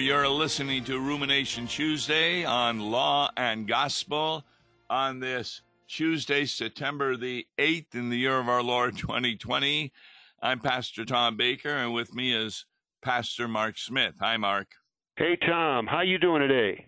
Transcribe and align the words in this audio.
You're 0.00 0.28
listening 0.28 0.84
to 0.84 0.98
Rumination 0.98 1.66
Tuesday 1.66 2.42
on 2.42 2.80
Law 2.80 3.30
and 3.36 3.68
Gospel 3.68 4.46
on 4.88 5.20
this 5.20 5.60
Tuesday, 5.88 6.46
September 6.46 7.18
the 7.18 7.46
8th 7.58 7.94
in 7.94 8.08
the 8.08 8.16
year 8.16 8.38
of 8.38 8.48
our 8.48 8.62
Lord 8.62 8.96
2020. 8.96 9.92
I'm 10.40 10.58
Pastor 10.60 11.04
Tom 11.04 11.36
Baker, 11.36 11.68
and 11.68 11.92
with 11.92 12.14
me 12.14 12.32
is 12.34 12.64
Pastor 13.02 13.46
Mark 13.46 13.76
Smith. 13.76 14.14
Hi, 14.20 14.38
Mark. 14.38 14.68
Hey, 15.16 15.36
Tom. 15.36 15.86
How 15.86 16.00
you 16.00 16.16
doing 16.16 16.40
today? 16.40 16.86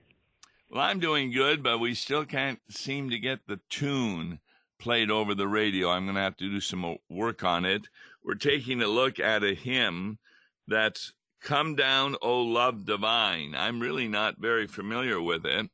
Well, 0.71 0.81
I'm 0.81 0.99
doing 0.99 1.33
good, 1.33 1.63
but 1.63 1.81
we 1.81 1.95
still 1.95 2.25
can't 2.25 2.61
seem 2.71 3.11
to 3.11 3.19
get 3.19 3.47
the 3.47 3.61
tune 3.69 4.41
played 4.79 5.11
over 5.11 5.35
the 5.35 5.49
radio. 5.49 5.91
I'm 5.91 6.07
going 6.07 6.17
to 6.17 6.23
have 6.23 6.39
to 6.39 6.49
do 6.49 6.61
some 6.61 6.97
work 7.11 7.45
on 7.45 7.67
it. 7.67 7.89
We're 8.25 8.37
taking 8.37 8.81
a 8.81 8.89
look 8.89 9.21
at 9.21 9.45
a 9.45 9.55
hymn 9.55 10.19
that's 10.67 11.13
Come 11.43 11.75
Down, 11.75 12.15
O 12.23 12.41
Love 12.41 12.85
Divine. 12.85 13.57
I'm 13.57 13.81
really 13.81 14.07
not 14.07 14.39
very 14.39 14.69
familiar 14.69 15.21
with 15.21 15.45
it, 15.45 15.69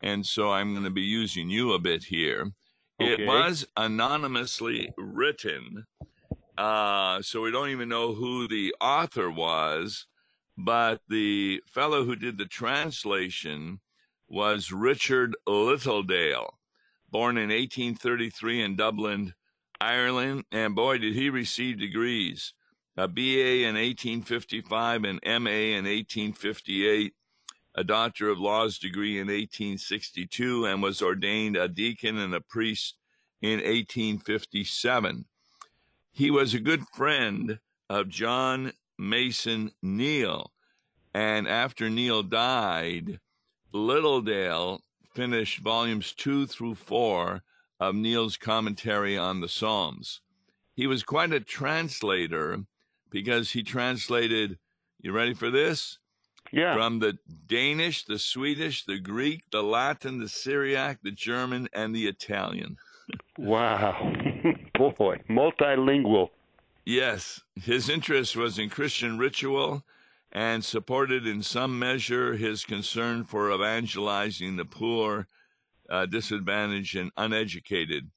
and 0.00 0.24
so 0.24 0.50
I'm 0.50 0.72
going 0.72 0.84
to 0.84 0.90
be 0.90 1.02
using 1.02 1.50
you 1.50 1.72
a 1.72 1.78
bit 1.78 2.04
here. 2.04 2.52
Okay. 2.98 3.22
It 3.22 3.26
was 3.26 3.66
anonymously 3.76 4.90
written, 4.96 5.86
uh, 6.56 7.20
so 7.20 7.42
we 7.42 7.50
don't 7.50 7.68
even 7.68 7.90
know 7.90 8.14
who 8.14 8.48
the 8.48 8.74
author 8.80 9.30
was, 9.30 10.06
but 10.56 11.02
the 11.08 11.62
fellow 11.66 12.04
who 12.04 12.16
did 12.16 12.38
the 12.38 12.46
translation 12.46 13.80
was 14.28 14.72
Richard 14.72 15.36
Littledale, 15.46 16.54
born 17.10 17.36
in 17.36 17.50
1833 17.50 18.62
in 18.62 18.76
Dublin, 18.76 19.34
Ireland, 19.78 20.44
and 20.50 20.74
boy, 20.74 20.96
did 20.96 21.14
he 21.14 21.28
receive 21.28 21.78
degrees 21.78 22.54
a 22.96 23.08
BA 23.08 23.62
in 23.62 23.74
1855 23.74 25.04
and 25.04 25.20
MA 25.24 25.50
in 25.50 25.84
1858, 25.84 27.14
a 27.74 27.84
Doctor 27.84 28.28
of 28.28 28.38
Laws 28.38 28.78
degree 28.78 29.18
in 29.18 29.28
1862, 29.28 30.66
and 30.66 30.82
was 30.82 31.00
ordained 31.00 31.56
a 31.56 31.68
deacon 31.68 32.18
and 32.18 32.34
a 32.34 32.40
priest 32.40 32.96
in 33.40 33.60
1857. 33.60 35.24
He 36.10 36.30
was 36.30 36.52
a 36.52 36.60
good 36.60 36.84
friend 36.94 37.58
of 37.88 38.10
John 38.10 38.72
Mason 38.98 39.72
Neale, 39.82 40.52
and 41.14 41.48
after 41.48 41.88
Neale 41.88 42.22
died, 42.22 43.20
Littledale 43.72 44.80
finished 45.14 45.60
volumes 45.60 46.12
two 46.12 46.46
through 46.46 46.74
four 46.74 47.42
of 47.80 47.94
Neale's 47.94 48.36
commentary 48.36 49.16
on 49.16 49.40
the 49.40 49.48
Psalms. 49.48 50.20
He 50.74 50.86
was 50.86 51.02
quite 51.02 51.32
a 51.32 51.40
translator 51.40 52.64
because 53.12 53.52
he 53.52 53.62
translated, 53.62 54.58
you 55.00 55.12
ready 55.12 55.34
for 55.34 55.50
this? 55.50 55.98
Yeah. 56.50 56.74
From 56.74 56.98
the 56.98 57.18
Danish, 57.46 58.04
the 58.04 58.18
Swedish, 58.18 58.84
the 58.84 58.98
Greek, 58.98 59.44
the 59.52 59.62
Latin, 59.62 60.18
the 60.18 60.28
Syriac, 60.28 60.98
the 61.02 61.12
German, 61.12 61.68
and 61.72 61.94
the 61.94 62.08
Italian. 62.08 62.76
wow. 63.38 64.12
Boy, 64.78 65.20
multilingual. 65.30 66.30
Yes. 66.84 67.40
His 67.54 67.88
interest 67.88 68.36
was 68.36 68.58
in 68.58 68.68
Christian 68.68 69.18
ritual 69.18 69.84
and 70.32 70.64
supported 70.64 71.26
in 71.26 71.42
some 71.42 71.78
measure 71.78 72.34
his 72.34 72.64
concern 72.64 73.24
for 73.24 73.52
evangelizing 73.52 74.56
the 74.56 74.64
poor, 74.64 75.28
uh, 75.88 76.06
disadvantaged, 76.06 76.96
and 76.96 77.12
uneducated. 77.16 78.10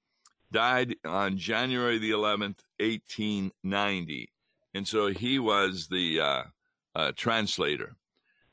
Died 0.52 0.96
on 1.06 1.38
January 1.38 2.00
the 2.00 2.12
11th, 2.12 2.64
1890 2.80 4.30
and 4.76 4.88
so 4.88 5.08
he 5.08 5.40
was 5.40 5.88
the 5.88 6.20
uh, 6.20 6.44
uh, 6.94 7.12
translator. 7.16 7.96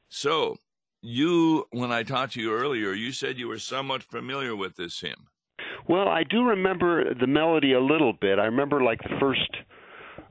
So 0.08 0.56
you, 1.02 1.66
when 1.72 1.90
I 1.90 2.04
talked 2.04 2.34
to 2.34 2.40
you 2.40 2.54
earlier, 2.54 2.92
you 2.92 3.12
said 3.12 3.38
you 3.38 3.48
were 3.48 3.58
somewhat 3.58 4.04
familiar 4.04 4.54
with 4.54 4.76
this 4.76 5.00
hymn. 5.00 5.26
Well, 5.88 6.08
I 6.08 6.22
do 6.22 6.44
remember 6.44 7.12
the 7.12 7.26
melody 7.26 7.72
a 7.72 7.80
little 7.80 8.12
bit. 8.12 8.38
I 8.38 8.44
remember 8.44 8.82
like 8.82 9.02
the 9.02 9.16
first, 9.18 9.50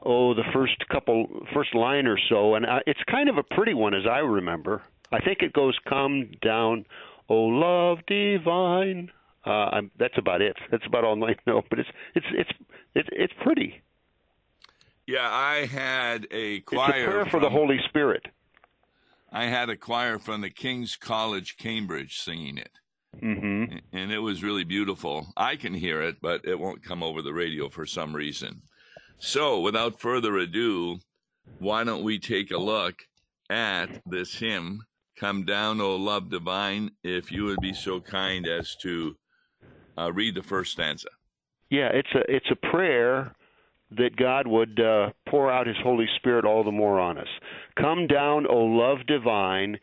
oh, 0.04 0.34
the 0.34 0.46
first 0.54 0.78
couple, 0.90 1.28
first 1.54 1.76
line 1.76 2.08
or 2.08 2.18
so, 2.30 2.56
and 2.56 2.66
I, 2.66 2.80
it's 2.88 3.04
kind 3.10 3.28
of 3.28 3.38
a 3.38 3.44
pretty 3.44 3.74
one 3.74 3.94
as 3.94 4.04
I 4.10 4.20
remember. 4.20 4.82
I 5.12 5.20
think 5.20 5.40
it 5.42 5.52
goes, 5.52 5.78
"Come 5.90 6.32
down, 6.42 6.86
O 7.28 7.36
love 7.36 7.98
divine." 8.08 9.12
Uh, 9.46 9.50
I'm, 9.50 9.92
that's 10.00 10.18
about 10.18 10.42
it. 10.42 10.56
That's 10.72 10.86
about 10.86 11.04
all 11.04 11.22
I 11.26 11.36
know. 11.46 11.64
But 11.70 11.80
it's 11.80 11.90
it's 12.16 12.28
it's 12.32 12.52
it's 12.96 13.10
it's 13.12 13.34
pretty. 13.44 13.82
Yeah, 15.08 15.30
I 15.30 15.66
had 15.66 16.28
a 16.32 16.62
choir. 16.62 16.90
It's 16.90 16.98
a 16.98 17.10
prayer 17.10 17.22
from, 17.22 17.30
for 17.30 17.40
the 17.40 17.50
Holy 17.50 17.80
Spirit. 17.90 18.26
I 19.32 19.46
had 19.46 19.70
a 19.70 19.78
choir 19.78 20.20
from 20.20 20.42
the 20.42 20.50
King's 20.50 20.96
College, 20.96 21.58
Cambridge, 21.58 22.20
singing 22.20 22.58
it. 22.58 22.72
Mm-hmm. 23.22 23.78
And 23.94 24.12
it 24.12 24.20
was 24.20 24.44
really 24.44 24.64
beautiful. 24.64 25.28
I 25.36 25.56
can 25.56 25.74
hear 25.74 26.02
it, 26.02 26.18
but 26.22 26.46
it 26.46 26.60
won't 26.60 26.84
come 26.84 27.04
over 27.04 27.22
the 27.22 27.34
radio 27.34 27.70
for 27.70 27.86
some 27.86 28.16
reason. 28.16 28.62
So, 29.18 29.60
without 29.60 30.00
further 30.00 30.38
ado, 30.38 31.00
why 31.60 31.84
don't 31.84 32.04
we 32.04 32.20
take 32.20 32.52
a 32.52 32.58
look 32.58 32.96
at 33.50 34.02
this 34.06 34.34
hymn, 34.36 34.82
Come 35.18 35.46
Down, 35.46 35.82
O 35.82 35.96
Love 35.96 36.30
Divine, 36.30 36.92
if 37.04 37.32
you 37.32 37.46
would 37.46 37.60
be 37.62 37.74
so 37.74 38.00
kind 38.00 38.48
as 38.48 38.76
to 38.82 39.16
uh, 39.98 40.12
read 40.12 40.36
the 40.36 40.42
first 40.42 40.72
stanza. 40.72 41.10
Yeah, 41.70 41.90
it's 41.94 42.12
a 42.16 42.20
it's 42.28 42.50
a 42.50 42.56
prayer 42.72 43.34
that 43.98 44.16
God 44.16 44.48
would 44.48 44.80
uh, 44.80 45.10
pour 45.28 45.52
out 45.52 45.68
His 45.68 45.76
Holy 45.84 46.08
Spirit 46.18 46.46
all 46.46 46.64
the 46.64 46.72
more 46.72 47.00
on 47.00 47.18
us. 47.18 47.28
Come 47.78 48.08
down, 48.08 48.48
O 48.48 48.58
love 48.58 49.06
divine, 49.08 49.78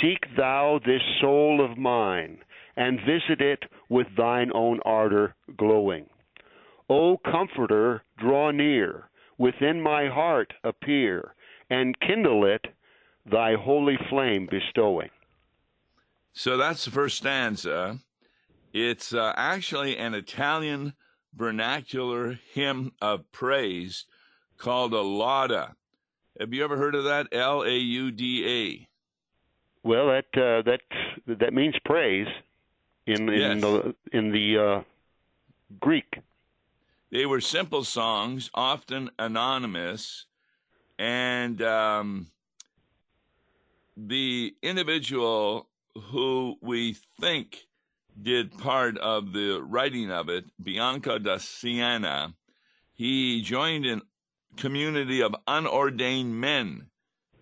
seek 0.00 0.18
thou 0.36 0.80
this 0.84 1.02
soul 1.20 1.64
of 1.64 1.78
mine, 1.78 2.38
and 2.76 3.00
visit 3.00 3.40
it 3.40 3.64
with 3.88 4.06
thine 4.16 4.50
own 4.54 4.80
ardor 4.84 5.34
glowing. 5.56 6.06
O 6.90 7.16
Comforter, 7.24 8.02
draw 8.18 8.50
near, 8.50 9.08
within 9.38 9.80
my 9.80 10.08
heart 10.08 10.52
appear, 10.62 11.34
and 11.70 11.98
kindle 12.00 12.44
it, 12.44 12.66
thy 13.30 13.54
holy 13.54 13.98
flame 14.10 14.46
bestowing. 14.50 15.08
So 16.32 16.56
that's 16.56 16.84
the 16.84 16.90
first 16.90 17.16
stanza. 17.16 18.00
It's 18.72 19.14
uh, 19.14 19.32
actually 19.36 19.96
an 19.96 20.14
Italian 20.14 20.94
vernacular 21.36 22.38
hymn 22.52 22.92
of 23.00 23.30
praise 23.32 24.04
called 24.56 24.92
a 24.92 25.00
lauda. 25.00 25.74
Have 26.38 26.52
you 26.52 26.64
ever 26.64 26.76
heard 26.76 26.94
of 26.94 27.04
that? 27.04 27.28
L 27.32 27.62
A 27.62 27.76
U 27.76 28.10
D 28.10 28.46
A. 28.46 28.88
Well, 29.86 30.06
that 30.08 30.26
uh, 30.34 30.62
that 30.62 30.80
that 31.26 31.52
means 31.52 31.74
praise 31.84 32.26
in 33.06 33.28
in 33.28 33.58
yes. 33.58 33.60
the 33.60 33.94
in 34.12 34.32
the 34.32 34.58
uh, 34.58 34.82
Greek. 35.80 36.18
They 37.10 37.26
were 37.26 37.40
simple 37.40 37.84
songs, 37.84 38.50
often 38.54 39.10
anonymous, 39.18 40.26
and 40.98 41.62
um, 41.62 42.26
the 43.96 44.54
individual 44.62 45.68
who 46.10 46.56
we 46.60 46.96
think 47.20 47.66
did 48.20 48.56
part 48.58 48.96
of 48.98 49.32
the 49.32 49.62
writing 49.62 50.10
of 50.10 50.28
it, 50.28 50.44
Bianco 50.62 51.18
da 51.18 51.38
Siena, 51.38 52.34
he 52.92 53.42
joined 53.42 53.86
a 53.86 54.00
community 54.56 55.20
of 55.20 55.34
unordained 55.46 56.40
men 56.40 56.86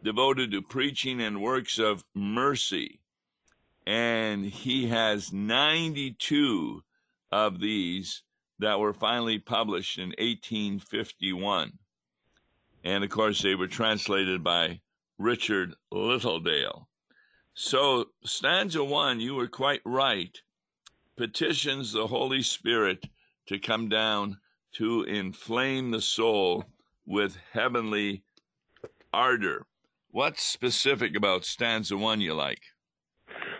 devoted 0.03 0.51
to 0.51 0.63
preaching 0.63 1.21
and 1.21 1.43
works 1.43 1.79
of 1.79 2.05
mercy. 2.15 3.01
And 3.87 4.45
he 4.45 4.89
has 4.89 5.33
92 5.33 6.83
of 7.31 7.61
these 7.61 8.23
that 8.59 8.79
were 8.79 8.95
finally 8.95 9.39
published 9.39 9.99
in 9.99 10.11
1851. 10.19 11.79
And 12.85 13.05
of 13.05 13.11
course, 13.11 13.43
they 13.43 13.55
were 13.55 13.69
translated 13.69 14.43
by 14.43 14.81
Richard 15.19 15.75
Littledale. 15.93 16.87
So, 17.55 18.07
stanza 18.25 18.83
one, 18.83 19.21
you 19.21 19.35
were 19.35 19.49
quite 19.49 19.83
right 19.85 20.41
petitions 21.17 21.93
the 21.93 22.07
Holy 22.07 22.43
Spirit 22.43 23.07
to 23.47 23.59
come 23.59 23.89
down 23.89 24.39
to 24.73 25.03
inflame 25.05 25.91
the 25.91 26.01
soul 26.01 26.65
with 27.07 27.37
heavenly 27.53 28.23
ardor. 29.13 29.67
What's 30.11 30.43
specific 30.43 31.17
about 31.17 31.45
stanza 31.45 31.97
one 31.97 32.21
you 32.21 32.35
like? 32.35 32.61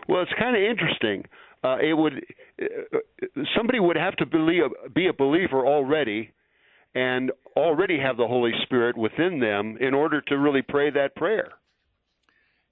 Well, 0.09 0.23
it's 0.23 0.33
kind 0.39 0.57
of 0.57 0.63
interesting. 0.63 1.25
Uh, 1.65 1.79
it 1.81 1.95
would 1.95 2.25
uh, 2.61 2.99
somebody 3.57 3.81
would 3.81 3.97
have 3.97 4.17
to 4.17 4.27
believe, 4.27 4.63
be 4.95 5.07
a 5.07 5.13
believer 5.13 5.67
already, 5.67 6.33
and 6.95 7.31
already 7.57 7.99
have 7.99 8.17
the 8.17 8.27
Holy 8.27 8.53
Spirit 8.65 8.97
within 8.97 9.39
them 9.39 9.77
in 9.81 9.95
order 9.95 10.21
to 10.23 10.39
really 10.39 10.63
pray 10.63 10.91
that 10.91 11.15
prayer. 11.15 11.53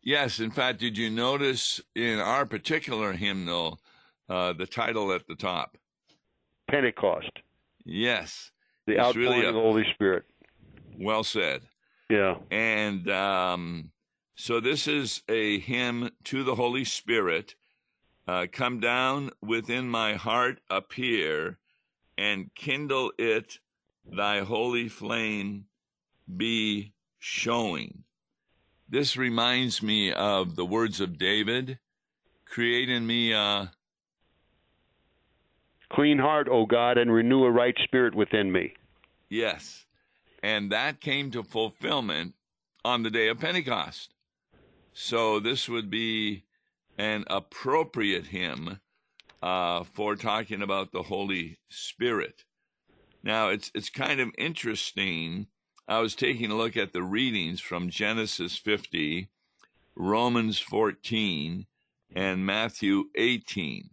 Yes, 0.03 0.41
in 0.41 0.51
fact, 0.51 0.81
did 0.81 0.97
you 0.97 1.11
notice 1.11 1.81
in 1.95 2.19
our 2.19 2.47
particular 2.47 3.13
hymnal 3.13 3.79
uh, 4.31 4.53
the 4.55 4.67
title 4.67 5.13
at 5.13 5.27
the 5.27 5.35
top. 5.35 5.77
Pentecost. 6.71 7.33
Yes. 7.85 8.53
The 8.87 8.93
it's 8.93 9.01
outpouring 9.01 9.29
really 9.29 9.45
a, 9.45 9.49
of 9.49 9.55
the 9.55 9.61
Holy 9.61 9.85
Spirit. 9.93 10.25
Well 10.99 11.25
said. 11.25 11.63
Yeah. 12.09 12.37
And 12.51 13.11
um, 13.11 13.91
So 14.37 14.61
this 14.61 14.89
is 14.89 15.23
a 15.29 15.59
hymn 15.59 16.11
to 16.25 16.45
the 16.45 16.55
Holy 16.55 16.85
Spirit. 16.85 17.57
Uh, 18.27 18.47
come 18.51 18.81
down 18.81 19.31
within 19.43 19.89
my 19.89 20.15
heart, 20.15 20.61
appear, 20.71 21.59
and 22.17 22.55
kindle 22.55 23.13
it, 23.19 23.59
thy 24.07 24.41
holy 24.41 24.89
flame 24.89 25.67
be 26.37 26.93
showing. 27.19 28.05
This 28.89 29.17
reminds 29.17 29.83
me 29.83 30.13
of 30.13 30.57
the 30.57 30.65
words 30.65 31.01
of 31.01 31.19
David 31.19 31.79
create 32.51 32.89
in 32.89 33.07
me 33.07 33.33
a 33.33 33.71
clean 35.91 36.19
heart, 36.19 36.49
O 36.51 36.67
God, 36.67 36.99
and 36.99 37.13
renew 37.13 37.45
a 37.45 37.51
right 37.51 37.77
spirit 37.85 38.15
within 38.15 38.51
me. 38.51 38.75
Yes. 39.29 39.85
And 40.43 40.73
that 40.73 41.01
came 41.01 41.31
to 41.33 41.43
fulfillment 41.43 42.35
on 42.85 43.03
the 43.03 43.11
day 43.11 43.29
of 43.29 43.41
Pentecost. 43.41 44.15
So 44.93 45.39
this 45.41 45.69
would 45.69 45.91
be 45.91 46.45
an 46.99 47.25
appropriate 47.29 48.27
hymn 48.27 48.81
uh, 49.43 49.85
for 49.85 50.17
talking 50.17 50.63
about 50.63 50.93
the 50.93 51.03
Holy 51.03 51.59
Spirit. 51.69 52.45
Now 53.23 53.49
it's 53.49 53.71
it's 53.75 53.91
kind 53.91 54.21
of 54.21 54.31
interesting 54.39 55.47
I 55.91 55.99
was 55.99 56.15
taking 56.15 56.53
a 56.53 56.57
look 56.57 56.77
at 56.77 56.93
the 56.93 57.03
readings 57.03 57.61
from 57.61 57.91
Genesis 57.91 58.57
50, 58.57 59.29
Romans 59.97 60.61
14, 60.61 61.67
and 62.15 62.47
Matthew 62.47 63.07
18. 63.17 63.91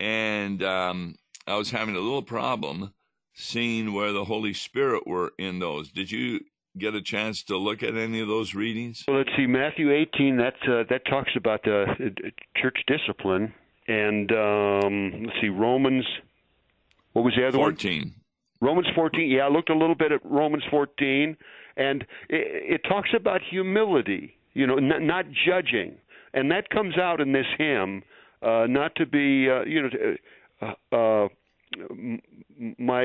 And 0.00 0.62
um, 0.62 1.16
I 1.46 1.56
was 1.56 1.70
having 1.70 1.94
a 1.94 2.00
little 2.00 2.22
problem 2.22 2.92
seeing 3.34 3.92
where 3.92 4.12
the 4.12 4.24
Holy 4.24 4.54
Spirit 4.54 5.06
were 5.06 5.32
in 5.38 5.58
those. 5.58 5.90
Did 5.92 6.10
you 6.10 6.40
get 6.78 6.94
a 6.94 7.02
chance 7.02 7.42
to 7.44 7.56
look 7.56 7.82
at 7.82 7.96
any 7.96 8.20
of 8.20 8.28
those 8.28 8.54
readings? 8.54 9.04
Well, 9.06 9.18
let's 9.18 9.30
see. 9.36 9.46
Matthew 9.46 9.92
18 9.92 10.36
that 10.38 10.54
uh, 10.68 10.84
that 10.88 11.04
talks 11.06 11.30
about 11.36 11.62
the 11.64 11.82
uh, 11.82 12.30
church 12.60 12.78
discipline, 12.86 13.52
and 13.88 14.30
um, 14.32 15.24
let's 15.26 15.40
see 15.40 15.48
Romans. 15.48 16.04
What 17.12 17.24
was 17.24 17.34
the 17.36 17.46
other 17.46 17.58
14. 17.58 18.00
one? 18.02 18.14
Romans 18.60 18.86
14. 18.94 19.30
Yeah, 19.30 19.46
I 19.46 19.48
looked 19.48 19.70
a 19.70 19.76
little 19.76 19.94
bit 19.94 20.12
at 20.12 20.20
Romans 20.24 20.62
14, 20.70 21.36
and 21.76 22.02
it, 22.28 22.74
it 22.74 22.88
talks 22.88 23.10
about 23.16 23.40
humility. 23.50 24.36
You 24.52 24.66
know, 24.66 24.76
not, 24.76 25.02
not 25.02 25.24
judging, 25.46 25.96
and 26.34 26.50
that 26.50 26.70
comes 26.70 26.98
out 26.98 27.20
in 27.20 27.32
this 27.32 27.46
hymn. 27.58 28.02
Uh, 28.42 28.66
not 28.68 28.94
to 28.96 29.06
be, 29.06 29.48
uh, 29.50 29.62
you 29.64 29.82
know, 29.82 30.16
uh, 30.92 30.96
uh, 30.96 31.28
my. 32.78 33.02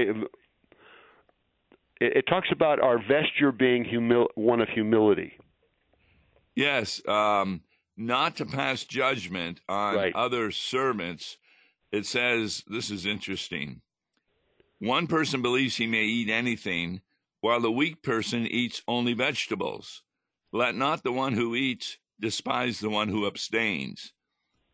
It, 1.99 2.17
it, 2.17 2.25
talks 2.27 2.49
about 2.51 2.79
our 2.79 2.97
vesture 2.97 3.51
being 3.51 3.85
humil- 3.85 4.29
one 4.35 4.61
of 4.61 4.69
humility. 4.69 5.33
Yes, 6.55 7.01
um, 7.07 7.61
not 7.97 8.37
to 8.37 8.45
pass 8.45 8.83
judgment 8.83 9.61
on 9.67 9.95
right. 9.95 10.15
other 10.15 10.51
servants. 10.51 11.37
It 11.91 12.05
says 12.05 12.63
this 12.67 12.91
is 12.91 13.05
interesting 13.05 13.81
one 14.79 15.07
person 15.07 15.41
believes 15.41 15.77
he 15.77 15.87
may 15.87 16.03
eat 16.03 16.29
anything, 16.29 17.01
while 17.39 17.61
the 17.61 17.71
weak 17.71 18.03
person 18.03 18.45
eats 18.45 18.81
only 18.87 19.13
vegetables. 19.13 20.03
Let 20.51 20.75
not 20.75 21.03
the 21.03 21.11
one 21.11 21.33
who 21.33 21.55
eats 21.55 21.97
despise 22.19 22.79
the 22.79 22.89
one 22.89 23.09
who 23.09 23.25
abstains, 23.25 24.13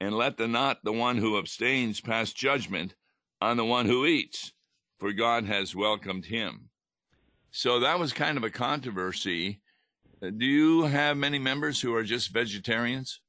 and 0.01 0.17
let 0.17 0.35
the 0.35 0.47
not 0.47 0.83
the 0.83 0.91
one 0.91 1.15
who 1.15 1.37
abstains 1.37 2.01
pass 2.01 2.33
judgment 2.33 2.95
on 3.39 3.55
the 3.55 3.63
one 3.63 3.85
who 3.85 4.07
eats, 4.07 4.51
for 4.99 5.13
God 5.13 5.45
has 5.45 5.75
welcomed 5.75 6.25
him. 6.25 6.69
So 7.51 7.81
that 7.81 7.99
was 7.99 8.11
kind 8.11 8.35
of 8.35 8.43
a 8.43 8.49
controversy. 8.49 9.61
Uh, 10.19 10.31
do 10.31 10.45
you 10.45 10.85
have 10.85 11.17
many 11.17 11.37
members 11.37 11.79
who 11.79 11.93
are 11.93 12.03
just 12.03 12.33
vegetarians? 12.33 13.21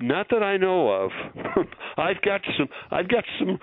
Not 0.00 0.28
that 0.30 0.42
I 0.42 0.56
know 0.56 0.90
of. 0.90 1.10
I've 1.96 2.20
got 2.22 2.40
some. 2.56 2.68
I've 2.90 3.08
got 3.08 3.24
some 3.38 3.58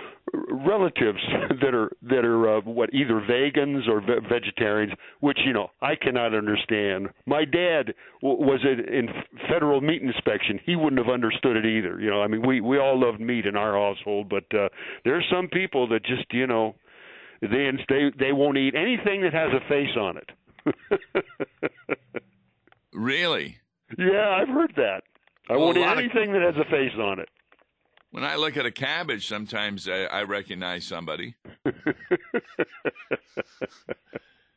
relatives 0.49 1.19
that 1.61 1.73
are 1.73 1.91
that 2.03 2.25
are 2.25 2.57
uh, 2.57 2.61
what 2.61 2.93
either 2.93 3.21
vegans 3.27 3.87
or 3.87 4.01
ve- 4.01 4.27
vegetarians, 4.29 4.93
which 5.19 5.39
you 5.45 5.53
know 5.53 5.69
I 5.81 5.95
cannot 5.95 6.35
understand. 6.35 7.07
My 7.25 7.43
dad 7.45 7.93
w- 8.21 8.45
was 8.45 8.59
in, 8.63 8.93
in 8.93 9.07
federal 9.49 9.81
meat 9.81 10.01
inspection. 10.01 10.59
He 10.65 10.75
wouldn't 10.75 11.03
have 11.03 11.11
understood 11.11 11.57
it 11.57 11.65
either. 11.65 11.99
You 11.99 12.09
know, 12.11 12.21
I 12.21 12.27
mean, 12.27 12.45
we 12.45 12.61
we 12.61 12.77
all 12.77 12.99
love 12.99 13.19
meat 13.19 13.45
in 13.45 13.55
our 13.55 13.73
household, 13.73 14.29
but 14.29 14.45
uh, 14.57 14.69
there 15.03 15.15
are 15.15 15.23
some 15.31 15.47
people 15.47 15.87
that 15.89 16.05
just 16.05 16.31
you 16.31 16.45
know 16.45 16.75
they 17.41 17.69
they 17.89 18.11
they 18.19 18.31
won't 18.31 18.57
eat 18.57 18.75
anything 18.75 19.21
that 19.23 19.33
has 19.33 19.49
a 19.53 19.67
face 19.67 19.95
on 19.99 20.17
it. 20.17 20.29
really? 22.93 23.57
Yeah, 23.97 24.29
I've 24.29 24.49
heard 24.49 24.73
that. 24.75 25.01
I 25.49 25.53
well, 25.53 25.65
won't 25.67 25.77
eat 25.77 25.85
anything 25.85 26.35
of... 26.35 26.41
that 26.41 26.53
has 26.53 26.65
a 26.65 26.69
face 26.69 26.93
on 26.99 27.19
it. 27.19 27.29
When 28.11 28.23
I 28.23 28.35
look 28.35 28.57
at 28.57 28.65
a 28.65 28.71
cabbage, 28.71 29.27
sometimes 29.27 29.87
I, 29.87 30.03
I 30.03 30.23
recognize 30.23 30.85
somebody. 30.85 31.35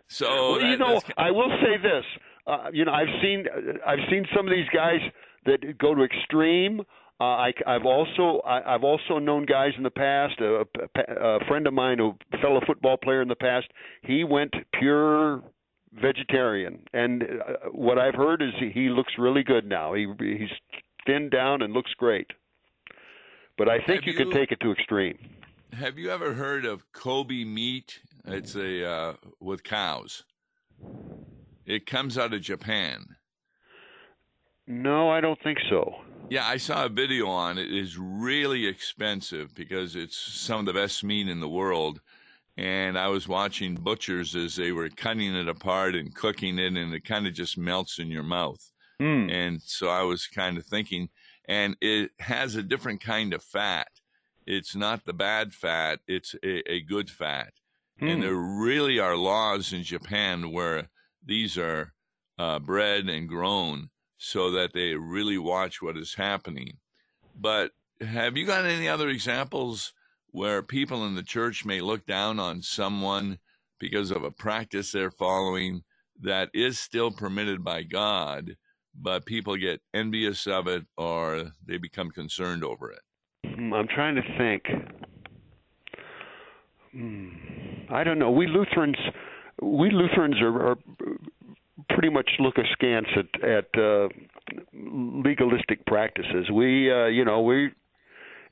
so 0.08 0.28
well, 0.28 0.60
that, 0.60 0.70
you 0.70 0.76
know, 0.78 1.00
I 1.16 1.30
will 1.30 1.50
say 1.60 1.76
this. 1.82 2.04
Uh, 2.46 2.70
you 2.72 2.84
know, 2.84 2.92
I've 2.92 3.08
seen 3.22 3.46
I've 3.86 3.98
seen 4.10 4.24
some 4.34 4.46
of 4.46 4.52
these 4.52 4.68
guys 4.74 5.00
that 5.46 5.78
go 5.78 5.94
to 5.94 6.02
extreme. 6.02 6.80
Uh, 7.20 7.24
I, 7.24 7.52
I've 7.66 7.84
also 7.84 8.40
I, 8.46 8.74
I've 8.74 8.84
also 8.84 9.18
known 9.18 9.46
guys 9.46 9.72
in 9.76 9.82
the 9.82 9.90
past. 9.90 10.40
A, 10.40 10.64
a, 10.94 11.36
a 11.36 11.44
friend 11.46 11.66
of 11.66 11.74
mine, 11.74 11.98
a 12.00 12.38
fellow 12.38 12.60
football 12.66 12.96
player 12.96 13.20
in 13.20 13.28
the 13.28 13.36
past, 13.36 13.66
he 14.02 14.24
went 14.24 14.54
pure 14.78 15.42
vegetarian, 15.92 16.82
and 16.92 17.22
uh, 17.22 17.68
what 17.72 17.98
I've 17.98 18.14
heard 18.14 18.42
is 18.42 18.50
he, 18.58 18.70
he 18.70 18.88
looks 18.88 19.12
really 19.18 19.42
good 19.42 19.66
now. 19.66 19.94
He 19.94 20.06
he's 20.18 20.50
thinned 21.06 21.30
down 21.30 21.62
and 21.62 21.72
looks 21.72 21.92
great. 21.96 22.28
But 23.58 23.68
I 23.68 23.78
think 23.86 24.06
you, 24.06 24.12
you 24.12 24.18
can 24.18 24.30
take 24.30 24.52
it 24.52 24.60
to 24.60 24.72
extreme. 24.72 25.18
Have 25.72 25.98
you 25.98 26.10
ever 26.10 26.32
heard 26.32 26.64
of 26.64 26.90
Kobe 26.92 27.44
meat? 27.44 28.00
It's 28.24 28.54
a 28.54 28.88
uh, 28.88 29.14
with 29.40 29.62
cows. 29.62 30.24
It 31.66 31.86
comes 31.86 32.18
out 32.18 32.34
of 32.34 32.40
Japan. 32.40 33.16
No, 34.66 35.10
I 35.10 35.20
don't 35.20 35.40
think 35.42 35.58
so. 35.68 35.96
Yeah, 36.28 36.46
I 36.46 36.58
saw 36.58 36.84
a 36.84 36.88
video 36.88 37.26
on 37.26 37.58
it. 37.58 37.66
It 37.66 37.76
is 37.76 37.98
really 37.98 38.66
expensive 38.66 39.54
because 39.54 39.96
it's 39.96 40.16
some 40.16 40.60
of 40.60 40.66
the 40.66 40.72
best 40.72 41.02
meat 41.02 41.28
in 41.28 41.40
the 41.40 41.48
world. 41.48 42.00
And 42.56 42.98
I 42.98 43.08
was 43.08 43.28
watching 43.28 43.74
butchers 43.74 44.34
as 44.34 44.56
they 44.56 44.72
were 44.72 44.90
cutting 44.90 45.34
it 45.34 45.48
apart 45.48 45.94
and 45.94 46.14
cooking 46.14 46.58
it, 46.58 46.76
and 46.76 46.92
it 46.94 47.04
kind 47.04 47.26
of 47.26 47.32
just 47.32 47.56
melts 47.56 47.98
in 47.98 48.08
your 48.08 48.22
mouth. 48.22 48.60
Mm. 49.00 49.32
And 49.32 49.62
so 49.62 49.88
I 49.88 50.02
was 50.02 50.26
kind 50.26 50.58
of 50.58 50.66
thinking, 50.66 51.08
and 51.48 51.76
it 51.80 52.10
has 52.18 52.54
a 52.56 52.62
different 52.62 53.00
kind 53.00 53.32
of 53.32 53.42
fat. 53.42 53.88
It's 54.46 54.76
not 54.76 55.04
the 55.04 55.12
bad 55.12 55.54
fat, 55.54 56.00
it's 56.06 56.34
a, 56.44 56.70
a 56.70 56.80
good 56.80 57.08
fat. 57.08 57.52
Hmm. 57.98 58.08
And 58.08 58.22
there 58.22 58.34
really 58.34 58.98
are 58.98 59.16
laws 59.16 59.72
in 59.72 59.82
Japan 59.82 60.52
where 60.52 60.88
these 61.24 61.56
are 61.56 61.92
uh, 62.38 62.58
bred 62.58 63.08
and 63.08 63.28
grown 63.28 63.90
so 64.18 64.50
that 64.52 64.72
they 64.72 64.94
really 64.94 65.38
watch 65.38 65.80
what 65.80 65.96
is 65.96 66.14
happening. 66.14 66.78
But 67.34 67.72
have 68.00 68.36
you 68.36 68.46
got 68.46 68.64
any 68.64 68.88
other 68.88 69.08
examples 69.08 69.92
where 70.32 70.62
people 70.62 71.06
in 71.06 71.14
the 71.14 71.22
church 71.22 71.64
may 71.64 71.80
look 71.80 72.06
down 72.06 72.38
on 72.38 72.62
someone 72.62 73.38
because 73.78 74.10
of 74.10 74.24
a 74.24 74.30
practice 74.30 74.92
they're 74.92 75.10
following 75.10 75.82
that 76.22 76.50
is 76.54 76.78
still 76.78 77.10
permitted 77.10 77.64
by 77.64 77.82
God? 77.82 78.56
but 78.94 79.24
people 79.26 79.56
get 79.56 79.80
envious 79.94 80.46
of 80.46 80.66
it 80.66 80.84
or 80.96 81.52
they 81.66 81.78
become 81.78 82.10
concerned 82.10 82.64
over 82.64 82.90
it? 82.90 83.00
Hmm, 83.44 83.72
I'm 83.72 83.88
trying 83.88 84.16
to 84.16 84.22
think. 84.36 84.64
Hmm, 86.92 87.28
I 87.90 88.04
don't 88.04 88.18
know. 88.18 88.30
We 88.30 88.46
Lutherans, 88.46 88.96
we 89.62 89.90
Lutherans 89.90 90.40
are, 90.40 90.70
are 90.70 90.78
pretty 91.90 92.10
much 92.10 92.30
look 92.40 92.56
askance 92.58 93.06
at 93.16 93.42
at 93.42 93.80
uh, 93.80 94.08
legalistic 94.72 95.86
practices. 95.86 96.50
We, 96.52 96.92
uh, 96.92 97.06
you 97.06 97.24
know, 97.24 97.40
we 97.42 97.70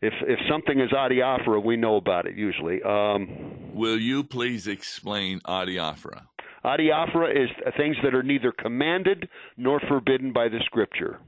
if 0.01 0.13
if 0.23 0.39
something 0.49 0.81
is 0.81 0.91
adiaphora, 0.91 1.63
we 1.65 1.77
know 1.77 1.97
about 1.97 2.27
it 2.27 2.37
usually. 2.37 2.83
Um, 2.83 3.73
Will 3.73 3.99
you 3.99 4.25
please 4.25 4.67
explain 4.67 5.41
adiaphora? 5.41 6.23
Adiaphora 6.65 7.31
is 7.31 7.49
things 7.77 7.97
that 8.03 8.15
are 8.15 8.23
neither 8.23 8.53
commanded 8.53 9.29
nor 9.57 9.81
forbidden 9.89 10.33
by 10.33 10.49
the 10.49 10.59
Scripture. 10.65 11.21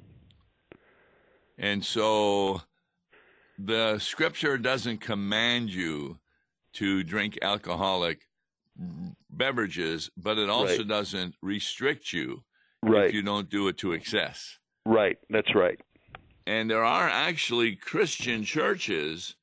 And 1.58 1.84
so 1.84 2.62
the 3.58 3.98
Scripture 3.98 4.58
doesn't 4.58 5.00
command 5.00 5.70
you 5.70 6.18
to 6.74 7.02
drink 7.02 7.38
alcoholic 7.42 8.22
beverages, 9.30 10.10
but 10.16 10.38
it 10.38 10.48
also 10.48 10.78
right. 10.78 10.88
doesn't 10.88 11.34
restrict 11.42 12.12
you 12.12 12.42
right. 12.82 13.06
if 13.06 13.14
you 13.14 13.22
don't 13.22 13.50
do 13.50 13.68
it 13.68 13.78
to 13.78 13.92
excess. 13.92 14.58
Right, 14.86 15.18
that's 15.28 15.54
right. 15.54 15.78
And 16.46 16.70
there 16.70 16.84
are 16.84 17.08
actually 17.08 17.76
Christian 17.76 18.44
churches 18.44 19.36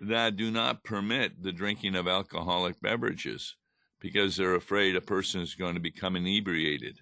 that 0.00 0.36
do 0.36 0.50
not 0.50 0.84
permit 0.84 1.42
the 1.42 1.52
drinking 1.52 1.94
of 1.94 2.08
alcoholic 2.08 2.80
beverages 2.80 3.56
because 4.00 4.36
they're 4.36 4.54
afraid 4.54 4.96
a 4.96 5.00
person 5.00 5.42
is 5.42 5.54
going 5.54 5.74
to 5.74 5.80
become 5.80 6.16
inebriated. 6.16 6.98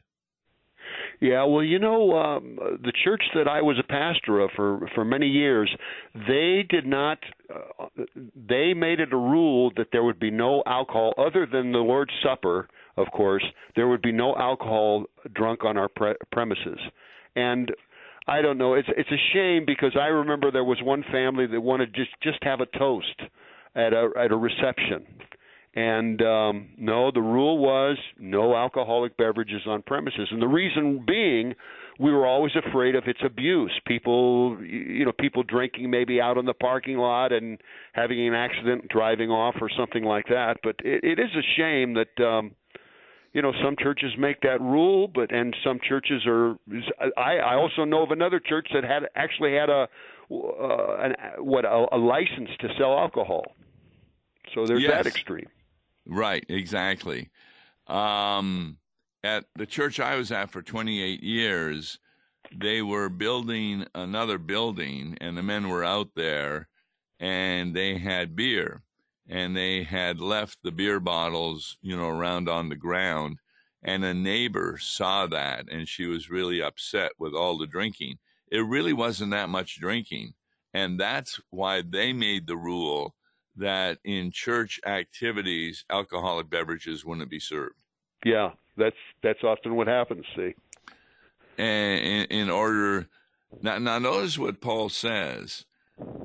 Yeah, 1.20 1.44
well, 1.44 1.64
you 1.64 1.80
know, 1.80 2.16
um, 2.16 2.58
the 2.82 2.92
church 3.04 3.22
that 3.34 3.48
I 3.48 3.60
was 3.60 3.76
a 3.78 3.82
pastor 3.82 4.40
of 4.40 4.50
for 4.54 4.88
for 4.94 5.04
many 5.04 5.26
years, 5.26 5.68
they 6.14 6.64
did 6.68 6.86
not. 6.86 7.18
Uh, 7.52 7.86
they 8.36 8.72
made 8.72 9.00
it 9.00 9.12
a 9.12 9.16
rule 9.16 9.72
that 9.76 9.88
there 9.90 10.04
would 10.04 10.20
be 10.20 10.30
no 10.30 10.62
alcohol 10.66 11.14
other 11.18 11.44
than 11.44 11.72
the 11.72 11.78
Lord's 11.78 12.12
Supper. 12.22 12.68
Of 12.96 13.08
course, 13.12 13.44
there 13.74 13.88
would 13.88 14.02
be 14.02 14.12
no 14.12 14.36
alcohol 14.36 15.06
drunk 15.34 15.64
on 15.64 15.76
our 15.76 15.88
pre- 15.88 16.14
premises, 16.30 16.78
and 17.34 17.72
I 18.28 18.42
don't 18.42 18.58
know. 18.58 18.74
It's 18.74 18.88
it's 18.94 19.10
a 19.10 19.22
shame 19.32 19.64
because 19.66 19.96
I 19.98 20.08
remember 20.08 20.50
there 20.50 20.62
was 20.64 20.78
one 20.82 21.02
family 21.10 21.46
that 21.46 21.60
wanted 21.60 21.94
just 21.94 22.10
just 22.22 22.38
have 22.42 22.60
a 22.60 22.66
toast 22.78 23.22
at 23.74 23.94
a 23.94 24.10
at 24.18 24.30
a 24.30 24.36
reception, 24.36 25.06
and 25.74 26.20
um, 26.20 26.68
no, 26.76 27.10
the 27.10 27.22
rule 27.22 27.56
was 27.56 27.96
no 28.18 28.54
alcoholic 28.54 29.16
beverages 29.16 29.62
on 29.66 29.80
premises. 29.80 30.28
And 30.30 30.42
the 30.42 30.46
reason 30.46 31.04
being, 31.06 31.54
we 31.98 32.12
were 32.12 32.26
always 32.26 32.52
afraid 32.54 32.96
of 32.96 33.04
its 33.06 33.20
abuse. 33.24 33.72
People, 33.86 34.58
you 34.62 35.06
know, 35.06 35.12
people 35.18 35.42
drinking 35.42 35.90
maybe 35.90 36.20
out 36.20 36.36
in 36.36 36.44
the 36.44 36.52
parking 36.52 36.98
lot 36.98 37.32
and 37.32 37.58
having 37.94 38.28
an 38.28 38.34
accident, 38.34 38.88
driving 38.90 39.30
off, 39.30 39.54
or 39.62 39.70
something 39.74 40.04
like 40.04 40.26
that. 40.28 40.58
But 40.62 40.76
it, 40.84 41.02
it 41.02 41.18
is 41.18 41.30
a 41.34 41.42
shame 41.56 41.94
that. 41.94 42.22
Um, 42.22 42.52
you 43.32 43.42
know 43.42 43.52
some 43.62 43.76
churches 43.78 44.12
make 44.18 44.40
that 44.40 44.60
rule 44.60 45.08
but 45.08 45.32
and 45.32 45.54
some 45.64 45.78
churches 45.86 46.22
are 46.26 46.56
i 47.16 47.36
i 47.38 47.54
also 47.54 47.84
know 47.84 48.02
of 48.02 48.10
another 48.10 48.40
church 48.40 48.68
that 48.72 48.84
had 48.84 49.04
actually 49.14 49.54
had 49.54 49.68
a 49.70 49.88
uh, 50.30 50.96
an, 51.00 51.14
what 51.38 51.64
a, 51.64 51.86
a 51.92 51.96
license 51.96 52.50
to 52.60 52.68
sell 52.78 52.98
alcohol 52.98 53.44
so 54.54 54.66
there's 54.66 54.82
Yes. 54.82 55.04
that 55.04 55.06
extreme 55.06 55.48
Right, 56.08 56.44
exactly. 56.48 57.30
Um, 57.86 58.78
at 59.22 59.44
the 59.56 59.66
church 59.66 60.00
I 60.00 60.16
was 60.16 60.32
at 60.32 60.50
for 60.50 60.62
28 60.62 61.22
years, 61.22 61.98
they 62.50 62.80
were 62.80 63.10
building 63.10 63.86
another 63.94 64.38
building, 64.38 65.18
and 65.20 65.36
the 65.36 65.42
men 65.42 65.68
were 65.68 65.84
out 65.84 66.10
there, 66.16 66.68
and 67.20 67.76
they 67.76 67.98
had 67.98 68.34
beer, 68.34 68.82
and 69.28 69.56
they 69.56 69.82
had 69.82 70.20
left 70.20 70.58
the 70.62 70.72
beer 70.72 71.00
bottles, 71.00 71.76
you 71.82 71.96
know, 71.96 72.08
around 72.08 72.48
on 72.48 72.68
the 72.68 72.76
ground, 72.76 73.38
and 73.82 74.04
a 74.04 74.14
neighbor 74.14 74.78
saw 74.80 75.26
that, 75.26 75.66
and 75.70 75.88
she 75.88 76.06
was 76.06 76.30
really 76.30 76.62
upset 76.62 77.12
with 77.18 77.34
all 77.34 77.58
the 77.58 77.66
drinking. 77.66 78.18
It 78.50 78.60
really 78.66 78.92
wasn't 78.92 79.32
that 79.32 79.48
much 79.48 79.78
drinking, 79.78 80.34
and 80.72 80.98
that's 80.98 81.40
why 81.50 81.82
they 81.82 82.12
made 82.12 82.46
the 82.46 82.56
rule 82.56 83.14
that 83.56 83.98
in 84.04 84.30
church 84.30 84.80
activities, 84.86 85.84
alcoholic 85.90 86.48
beverages 86.48 87.04
wouldn't 87.04 87.30
be 87.30 87.40
served. 87.40 87.74
yeah 88.24 88.50
that's 88.76 88.96
that's 89.22 89.42
often 89.42 89.74
what 89.74 89.88
happens 89.88 90.24
see 90.36 90.54
And 91.58 92.00
in, 92.00 92.24
in 92.40 92.50
order, 92.50 93.08
now, 93.62 93.78
now 93.78 93.98
notice 93.98 94.38
what 94.38 94.60
Paul 94.60 94.88
says 94.88 95.64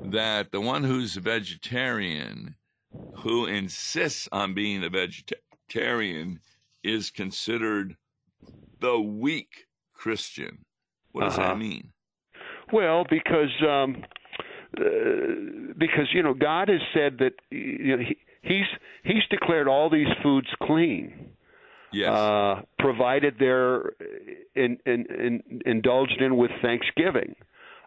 that 0.04 0.52
the 0.52 0.60
one 0.60 0.84
who's 0.84 1.16
a 1.16 1.20
vegetarian, 1.20 2.54
who 3.18 3.46
insists 3.46 4.28
on 4.32 4.54
being 4.54 4.82
a 4.84 4.88
vegetarian, 4.90 6.40
is 6.82 7.10
considered 7.10 7.96
the 8.80 8.98
weak 9.00 9.66
Christian. 9.94 10.64
What 11.12 11.24
does 11.24 11.38
Uh-huh. 11.38 11.48
that 11.48 11.58
mean? 11.58 11.92
Well, 12.72 13.04
because 13.08 13.52
um, 13.62 14.04
uh, 14.78 14.82
because 15.78 16.08
you 16.12 16.22
know 16.22 16.34
God 16.34 16.68
has 16.68 16.80
said 16.92 17.18
that 17.18 17.34
you 17.50 17.96
know, 17.96 18.02
he, 18.02 18.16
he's 18.42 18.66
he's 19.04 19.22
declared 19.30 19.68
all 19.68 19.88
these 19.88 20.08
foods 20.22 20.48
clean, 20.62 21.30
Yes. 21.92 22.10
uh, 22.10 22.62
provided 22.78 23.36
they're 23.38 23.92
in, 24.56 24.78
in, 24.86 25.06
in, 25.06 25.62
indulged 25.64 26.20
in 26.20 26.36
with 26.36 26.50
thanksgiving. 26.60 27.36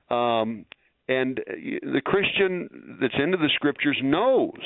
Um, 0.09 0.65
and 1.09 1.41
the 1.47 2.01
Christian 2.03 2.97
that's 3.01 3.15
into 3.21 3.37
the 3.37 3.49
Scriptures 3.55 3.97
knows 4.01 4.59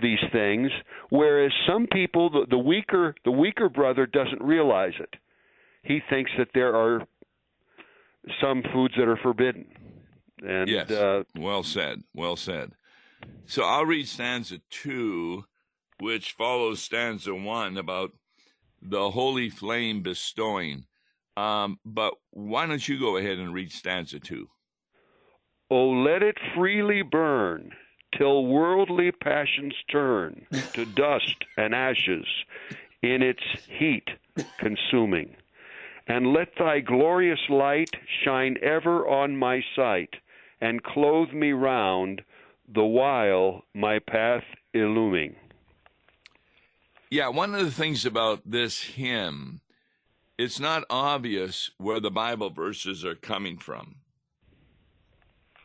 these 0.00 0.18
things, 0.32 0.70
whereas 1.10 1.52
some 1.66 1.86
people, 1.92 2.30
the, 2.30 2.46
the 2.50 2.58
weaker 2.58 3.14
the 3.24 3.30
weaker 3.30 3.68
brother, 3.68 4.06
doesn't 4.06 4.42
realize 4.42 4.94
it. 5.00 5.14
He 5.82 6.00
thinks 6.10 6.30
that 6.38 6.48
there 6.54 6.74
are 6.74 7.02
some 8.40 8.62
foods 8.72 8.94
that 8.96 9.08
are 9.08 9.16
forbidden. 9.22 9.66
And 10.42 10.68
Yes. 10.68 10.90
uh, 10.90 11.24
Well 11.36 11.62
said. 11.62 12.02
Well 12.14 12.36
said. 12.36 12.72
So 13.46 13.64
I'll 13.64 13.86
read 13.86 14.06
stanza 14.06 14.60
two, 14.70 15.44
which 15.98 16.32
follows 16.32 16.82
stanza 16.82 17.34
one 17.34 17.76
about 17.76 18.12
the 18.80 19.10
holy 19.10 19.50
flame 19.50 20.02
bestowing. 20.02 20.84
Um, 21.36 21.78
but 21.84 22.14
why 22.30 22.66
don't 22.66 22.86
you 22.86 22.98
go 23.00 23.16
ahead 23.16 23.38
and 23.38 23.52
read 23.54 23.72
stanza 23.72 24.20
two? 24.20 24.48
Oh, 25.70 25.90
let 25.90 26.22
it 26.22 26.36
freely 26.54 27.02
burn 27.02 27.72
till 28.16 28.46
worldly 28.46 29.12
passions 29.12 29.74
turn 29.90 30.46
to 30.72 30.84
dust 30.84 31.44
and 31.56 31.74
ashes 31.74 32.26
in 33.02 33.22
its 33.22 33.42
heat 33.68 34.08
consuming. 34.58 35.36
And 36.06 36.32
let 36.32 36.56
thy 36.58 36.80
glorious 36.80 37.40
light 37.50 37.94
shine 38.24 38.56
ever 38.62 39.06
on 39.06 39.36
my 39.36 39.62
sight 39.76 40.14
and 40.60 40.82
clothe 40.82 41.32
me 41.32 41.52
round 41.52 42.22
the 42.66 42.84
while 42.84 43.64
my 43.74 43.98
path 43.98 44.44
illuming. 44.74 45.34
Yeah, 47.10 47.28
one 47.28 47.54
of 47.54 47.64
the 47.64 47.70
things 47.70 48.04
about 48.04 48.42
this 48.44 48.82
hymn, 48.82 49.60
it's 50.36 50.60
not 50.60 50.84
obvious 50.90 51.70
where 51.78 52.00
the 52.00 52.10
Bible 52.10 52.50
verses 52.50 53.04
are 53.04 53.14
coming 53.14 53.58
from. 53.58 53.96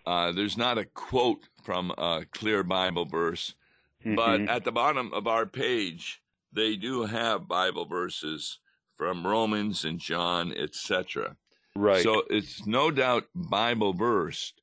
Uh, 0.05 0.31
there's 0.31 0.57
not 0.57 0.77
a 0.77 0.85
quote 0.85 1.47
from 1.63 1.91
a 1.97 2.25
clear 2.31 2.63
Bible 2.63 3.05
verse, 3.05 3.55
but 4.03 4.41
Mhm. 4.41 4.49
at 4.49 4.63
the 4.65 4.71
bottom 4.71 5.13
of 5.13 5.27
our 5.27 5.45
page, 5.45 6.21
they 6.51 6.75
do 6.75 7.03
have 7.03 7.47
Bible 7.47 7.85
verses 7.85 8.59
from 8.97 9.25
Romans 9.25 9.85
and 9.85 9.99
John, 9.99 10.51
etc. 10.53 11.37
right. 11.75 12.03
So 12.03 12.23
it's 12.29 12.65
no 12.67 12.91
doubt 12.91 13.27
Bible 13.33 13.93
verse. 13.93 14.53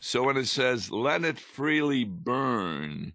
So 0.00 0.22
when 0.24 0.36
it 0.36 0.46
says, 0.46 0.90
"Let 0.90 1.24
it 1.24 1.38
freely 1.40 2.04
burn 2.04 3.14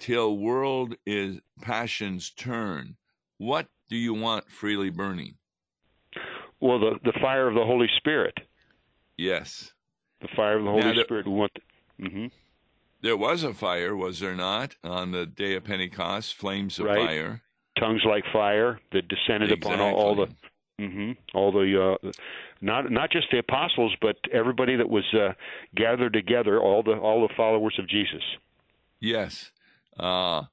till 0.00 0.36
world 0.36 0.96
is 1.06 1.40
passions 1.62 2.30
turn," 2.30 2.96
what 3.38 3.68
do 3.88 3.96
you 3.96 4.12
want 4.14 4.50
freely 4.50 4.90
burning? 4.90 5.38
well, 6.60 6.78
the 6.80 6.98
the 7.04 7.12
fire 7.20 7.46
of 7.46 7.54
the 7.54 7.64
Holy 7.64 7.88
Spirit, 7.98 8.36
Yes, 9.16 9.72
the 10.20 10.28
fire 10.36 10.58
of 10.58 10.64
the 10.64 10.70
Holy 10.70 10.82
Now, 10.94 11.02
Spirit. 11.04 11.26
We 11.26 11.32
want. 11.32 11.52
hmm 12.00 12.26
there 13.00 13.16
was 13.16 13.44
a 13.44 13.54
fire, 13.54 13.94
was 13.96 14.18
there 14.18 14.34
not, 14.34 14.74
on 14.82 15.12
the 15.12 15.24
day 15.24 15.54
of 15.54 15.62
Pentecost? 15.64 16.34
Flames 16.34 16.80
of 16.80 16.86
Right. 16.86 17.06
fire. 17.06 17.42
tongues 17.78 18.02
like 18.04 18.24
fire 18.32 18.80
that 18.92 19.06
descended 19.06 19.52
upon 19.52 19.80
all, 19.80 19.94
all 19.94 20.16
the 20.16 20.26
hmm 20.80 21.12
all 21.34 21.52
the 21.52 21.96
uh, 22.04 22.10
not 22.60 22.90
not 22.90 23.10
just 23.10 23.28
the 23.30 23.38
apostles, 23.38 23.94
but 24.00 24.16
everybody 24.32 24.76
that 24.76 24.88
was 24.88 25.04
uh, 25.14 25.32
gathered 25.76 26.12
together, 26.12 26.60
all 26.60 26.82
the 26.82 26.96
all 26.98 27.26
the 27.26 27.34
followers 27.36 27.76
of 27.78 27.88
Jesus. 27.88 28.22
Yes. 29.00 29.52
Uh, 29.98 30.44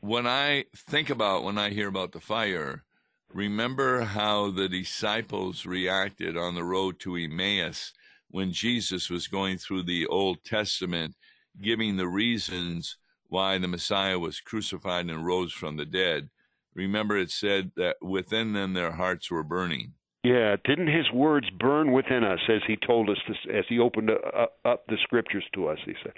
when 0.00 0.26
I 0.26 0.64
think 0.74 1.10
about 1.10 1.44
when 1.44 1.58
I 1.58 1.70
hear 1.70 1.88
about 1.88 2.12
the 2.12 2.20
fire, 2.20 2.84
remember 3.32 4.02
how 4.02 4.50
the 4.50 4.68
disciples 4.68 5.64
reacted 5.64 6.36
on 6.36 6.54
the 6.54 6.64
road 6.64 6.98
to 7.00 7.16
Emmaus 7.16 7.92
when 8.34 8.50
Jesus 8.50 9.08
was 9.08 9.28
going 9.28 9.58
through 9.58 9.84
the 9.84 10.08
Old 10.08 10.42
Testament, 10.44 11.14
giving 11.62 11.96
the 11.96 12.08
reasons 12.08 12.96
why 13.28 13.58
the 13.58 13.68
Messiah 13.68 14.18
was 14.18 14.40
crucified 14.40 15.08
and 15.08 15.24
rose 15.24 15.52
from 15.52 15.76
the 15.76 15.84
dead. 15.84 16.30
Remember, 16.74 17.16
it 17.16 17.30
said 17.30 17.70
that 17.76 17.94
within 18.02 18.52
them 18.52 18.72
their 18.72 18.90
hearts 18.90 19.30
were 19.30 19.44
burning. 19.44 19.92
Yeah, 20.24 20.56
didn't 20.64 20.88
his 20.88 21.12
words 21.12 21.46
burn 21.60 21.92
within 21.92 22.24
us 22.24 22.40
as 22.48 22.60
he 22.66 22.76
told 22.84 23.08
us 23.08 23.18
this, 23.28 23.36
as 23.54 23.66
he 23.68 23.78
opened 23.78 24.10
up 24.10 24.84
the 24.88 24.96
scriptures 25.04 25.44
to 25.54 25.68
us? 25.68 25.78
He 25.86 25.94
said, 26.02 26.14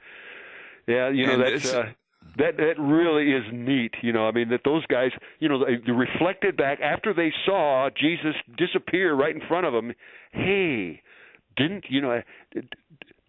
"Yeah, 0.88 1.10
you 1.10 1.26
know 1.26 1.34
And 1.34 1.42
that's 1.42 1.70
uh, 1.70 1.92
that 2.38 2.56
that 2.56 2.78
really 2.78 3.32
is 3.32 3.44
neat. 3.52 3.92
You 4.02 4.14
know, 4.14 4.26
I 4.26 4.32
mean 4.32 4.48
that 4.48 4.62
those 4.64 4.86
guys, 4.86 5.10
you 5.38 5.50
know, 5.50 5.62
they 5.62 5.92
reflected 5.92 6.56
back 6.56 6.80
after 6.80 7.12
they 7.12 7.30
saw 7.44 7.90
Jesus 7.94 8.36
disappear 8.56 9.14
right 9.14 9.34
in 9.34 9.42
front 9.46 9.66
of 9.66 9.74
them. 9.74 9.92
Hey, 10.32 11.02
didn't 11.56 11.84
you 11.88 12.00
know? 12.00 12.22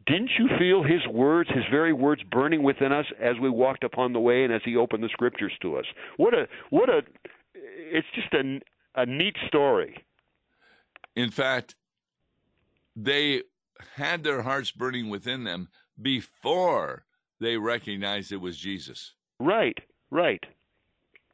Didn't 0.06 0.32
you 0.40 0.48
feel 0.58 0.84
his 0.84 1.06
words, 1.12 1.50
his 1.54 1.66
very 1.70 1.92
words, 1.92 2.22
burning 2.32 2.64
within 2.64 2.94
us 2.94 3.06
as 3.20 3.36
we 3.42 3.50
walked 3.50 3.84
upon 3.84 4.14
the 4.14 4.20
way 4.20 4.46
and 4.46 4.54
as 4.54 4.62
he 4.64 4.76
opened 4.78 5.04
the 5.04 5.10
scriptures 5.10 5.52
to 5.62 5.78
us? 5.78 5.86
What 6.16 6.34
a 6.34 6.48
what 6.70 6.90
a! 6.90 7.02
It's 7.54 8.08
just 8.16 8.34
a 8.34 8.62
a 8.96 9.06
neat 9.06 9.36
story. 9.48 10.04
In 11.16 11.30
fact, 11.30 11.76
they 12.96 13.44
had 13.96 14.24
their 14.24 14.42
hearts 14.42 14.72
burning 14.72 15.10
within 15.10 15.44
them 15.44 15.68
before 16.02 17.06
they 17.40 17.58
recognized 17.58 18.32
it 18.32 18.38
was 18.38 18.58
Jesus, 18.58 19.14
Right, 19.40 19.78
right. 20.10 20.44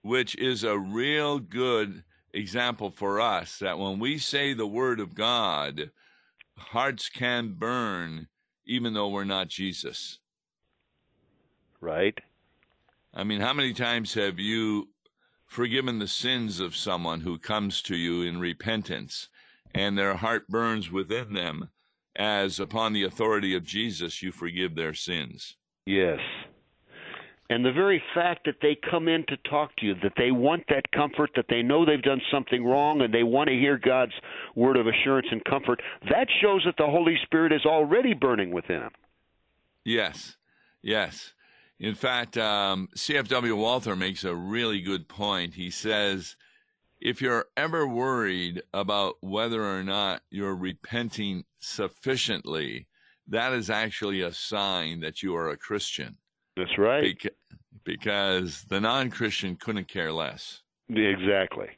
which 0.02 0.36
is 0.36 0.64
a 0.64 0.78
real 0.78 1.40
good 1.40 2.04
example 2.34 2.90
for 2.90 3.22
us 3.22 3.60
that 3.60 3.80
when 3.80 4.00
we 4.00 4.18
say 4.18 4.54
the 4.54 4.68
word 4.68 5.00
of 5.00 5.16
God, 5.16 5.92
hearts 6.58 7.10
can 7.10 7.54
burn 7.54 8.28
even 8.66 8.94
though 8.94 9.10
we're 9.10 9.24
not 9.24 9.50
Jesus. 9.50 10.20
Right. 11.82 12.18
I 13.14 13.24
mean, 13.24 13.42
how 13.42 13.54
many 13.54 13.74
times 13.74 14.14
have 14.14 14.40
you 14.40 14.90
forgiven 15.46 16.00
the 16.00 16.08
sins 16.08 16.60
of 16.60 16.76
someone 16.76 17.22
who 17.22 17.38
comes 17.38 17.82
to 17.84 17.96
you 17.96 18.24
in 18.24 18.40
repentance 18.40 19.30
and 19.76 19.98
their 19.98 20.16
heart 20.16 20.48
burns 20.48 20.92
within 20.92 21.34
them 21.34 21.70
as 22.16 22.60
upon 22.60 22.94
the 22.94 23.04
authority 23.04 23.56
of 23.56 23.64
Jesus 23.64 24.22
you 24.22 24.32
forgive 24.32 24.76
their 24.76 24.94
sins? 24.94 25.58
Yes. 25.86 26.20
And 27.50 27.66
the 27.66 27.72
very 27.72 28.02
fact 28.16 28.46
that 28.46 28.56
they 28.62 28.78
come 28.90 29.08
in 29.08 29.26
to 29.28 29.38
talk 29.50 29.76
to 29.78 29.86
you, 29.86 29.96
that 30.02 30.14
they 30.18 30.32
want 30.32 30.64
that 30.70 30.90
comfort, 30.92 31.32
that 31.36 31.46
they 31.50 31.62
know 31.62 31.86
they've 31.86 32.02
done 32.02 32.22
something 32.32 32.64
wrong, 32.64 33.02
and 33.02 33.14
they 33.14 33.24
want 33.24 33.50
to 33.50 33.56
hear 33.56 33.78
God's 33.78 34.14
word 34.56 34.78
of 34.78 34.88
assurance 34.88 35.28
and 35.30 35.44
comfort, 35.44 35.82
that 36.10 36.28
shows 36.42 36.64
that 36.66 36.76
the 36.78 36.86
Holy 36.86 37.18
Spirit 37.24 37.52
is 37.52 37.66
already 37.66 38.14
burning 38.14 38.52
within 38.52 38.80
them. 38.80 38.92
Yes, 39.84 40.38
yes. 40.82 41.34
In 41.80 41.96
fact, 41.96 42.38
um, 42.38 42.88
CFW 42.96 43.58
Walther 43.58 43.96
makes 43.96 44.24
a 44.24 44.34
really 44.34 44.80
good 44.80 45.10
point. 45.10 45.56
He 45.56 45.70
says, 45.70 46.38
if 47.02 47.22
you're 47.22 47.48
ever 47.58 47.86
worried 47.86 48.64
about 48.74 49.16
whether 49.20 49.62
or 49.62 49.84
not 49.84 50.22
you're 50.30 50.56
repenting 50.56 51.44
sufficiently, 51.60 52.88
that 53.28 53.52
is 53.52 53.70
actually 53.70 54.22
a 54.22 54.32
sign 54.32 55.02
that 55.02 55.22
you 55.22 55.36
are 55.36 55.50
a 55.50 55.58
Christian. 55.58 56.18
That's 56.56 56.78
right. 56.78 57.04
Beca- 57.04 57.30
because 57.84 58.64
the 58.70 58.80
non 58.80 59.10
Christian 59.10 59.56
couldn't 59.56 59.88
care 59.88 60.12
less. 60.12 60.62
Exactly. 60.90 61.70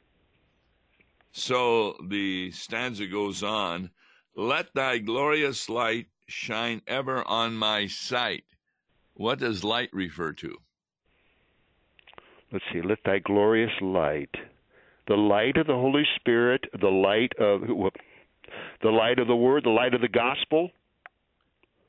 So 1.32 1.96
the 2.08 2.50
stanza 2.50 3.06
goes 3.06 3.42
on 3.42 3.90
Let 4.34 4.74
thy 4.74 4.98
glorious 4.98 5.68
light 5.68 6.06
shine 6.28 6.82
ever 6.86 7.26
on 7.26 7.56
my 7.56 7.86
sight. 7.86 8.44
What 9.14 9.38
does 9.38 9.64
light 9.64 9.90
refer 9.92 10.32
to? 10.34 10.56
Let's 12.52 12.64
see. 12.72 12.80
Let 12.82 12.98
thy 13.04 13.18
glorious 13.18 13.72
light, 13.80 14.30
the 15.08 15.16
light 15.16 15.56
of 15.56 15.66
the 15.66 15.74
Holy 15.74 16.04
Spirit, 16.16 16.64
the 16.80 16.88
light 16.88 17.32
of 17.38 17.62
the 18.82 18.88
light 18.90 19.18
of 19.18 19.26
the 19.26 19.36
Word, 19.36 19.64
the 19.64 19.70
light 19.70 19.94
of 19.94 20.00
the 20.00 20.08
gospel. 20.08 20.70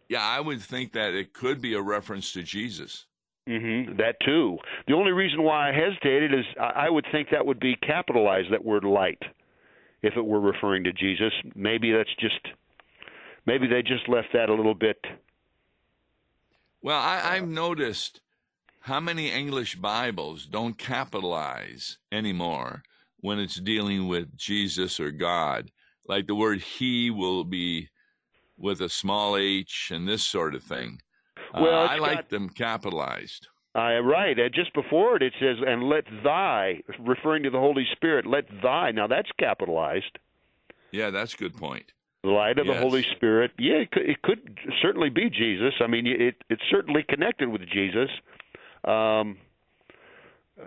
Yeah, 0.10 0.24
I 0.24 0.40
would 0.40 0.62
think 0.62 0.94
that 0.94 1.14
it 1.14 1.34
could 1.34 1.62
be 1.62 1.74
a 1.74 1.82
reference 1.82 2.32
to 2.34 2.44
Jesus. 2.44 3.06
Mm-hmm, 3.48 3.98
that 3.98 4.16
too. 4.26 4.58
The 4.88 4.94
only 4.94 5.12
reason 5.12 5.42
why 5.44 5.70
I 5.70 5.74
hesitated 5.74 6.34
is 6.34 6.46
I 6.60 6.90
would 6.90 7.06
think 7.12 7.30
that 7.32 7.46
would 7.46 7.60
be 7.60 7.76
capitalized, 7.78 8.52
that 8.52 8.64
word 8.64 8.84
light, 8.84 9.22
if 10.02 10.16
it 10.18 10.26
were 10.26 10.42
referring 10.42 10.84
to 10.84 10.94
Jesus. 10.94 11.32
Maybe 11.56 11.92
that's 11.92 12.14
just, 12.20 12.40
maybe 13.46 13.68
they 13.68 13.82
just 13.82 14.10
left 14.10 14.30
that 14.34 14.50
a 14.50 14.54
little 14.54 14.76
bit. 14.76 14.98
Well, 16.82 17.00
I, 17.00 17.36
I've 17.36 17.48
noticed 17.48 18.22
how 18.82 19.00
many 19.00 19.32
English 19.32 19.76
Bibles 19.76 20.46
don't 20.46 20.78
capitalize 20.78 21.98
anymore 22.12 22.84
when 23.20 23.40
it's 23.40 23.60
dealing 23.60 24.08
with 24.08 24.38
Jesus 24.38 25.00
or 25.00 25.12
God. 25.12 25.72
Like 26.08 26.28
the 26.28 26.36
word 26.36 26.60
he 26.62 27.12
will 27.12 27.44
be 27.44 27.90
with 28.58 28.82
a 28.82 28.90
small 28.90 29.38
h 29.38 29.92
and 29.94 30.08
this 30.08 30.24
sort 30.24 30.56
of 30.56 30.64
thing. 30.64 31.02
Well, 31.54 31.74
uh, 31.74 31.88
I 31.88 31.98
like 31.98 32.16
got, 32.16 32.30
them 32.30 32.50
capitalized. 32.50 33.48
Uh, 33.76 34.02
right. 34.02 34.38
Uh, 34.38 34.50
just 34.54 34.74
before 34.74 35.16
it, 35.18 35.24
it 35.24 35.34
says, 35.40 35.58
and 35.66 35.84
let 35.84 36.06
thy, 36.24 36.82
referring 37.00 37.44
to 37.44 37.50
the 37.50 37.60
Holy 37.60 37.86
Spirit, 37.92 38.26
let 38.26 38.46
thy. 38.64 38.92
Now 38.92 39.08
that's 39.08 39.30
capitalized. 39.40 40.18
Yeah, 40.92 41.10
that's 41.12 41.34
a 41.34 41.38
good 41.38 41.56
point. 41.56 41.92
The 42.24 42.30
light 42.30 42.58
of 42.58 42.66
yes. 42.66 42.76
the 42.76 42.82
Holy 42.82 43.06
Spirit. 43.16 43.52
Yeah, 43.60 43.76
it 43.76 43.92
could, 43.92 44.10
it 44.10 44.22
could, 44.24 44.58
certainly 44.82 45.10
be 45.10 45.30
Jesus. 45.30 45.74
I 45.80 45.88
mean, 45.88 46.08
it, 46.08 46.36
it's 46.50 46.62
certainly 46.70 47.06
connected 47.08 47.50
with 47.50 47.62
Jesus. 47.70 48.10
Um, 48.84 49.38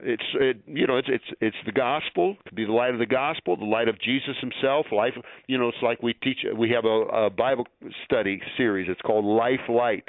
it's 0.03 0.23
it, 0.35 0.59
you 0.67 0.87
know 0.87 0.97
it's 0.97 1.09
it's 1.11 1.25
it's 1.41 1.57
the 1.67 1.73
gospel 1.73 2.37
could 2.45 2.55
be 2.55 2.65
the 2.65 2.73
light 2.73 2.93
of 2.93 3.01
the 3.01 3.07
gospel 3.07 3.57
the 3.57 3.65
light 3.65 3.89
of 3.89 4.01
jesus 4.01 4.37
himself 4.41 4.87
life 4.93 5.15
you 5.49 5.59
know 5.59 5.69
it's 5.69 5.83
like 5.83 6.01
we 6.03 6.15
teach 6.15 6.39
we 6.57 6.71
have 6.71 6.85
a, 6.85 7.27
a 7.27 7.31
bible 7.31 7.67
study 8.05 8.41
series. 8.57 8.89
It's 8.89 9.01
called 9.03 9.25
life 9.25 9.69
light. 9.69 10.09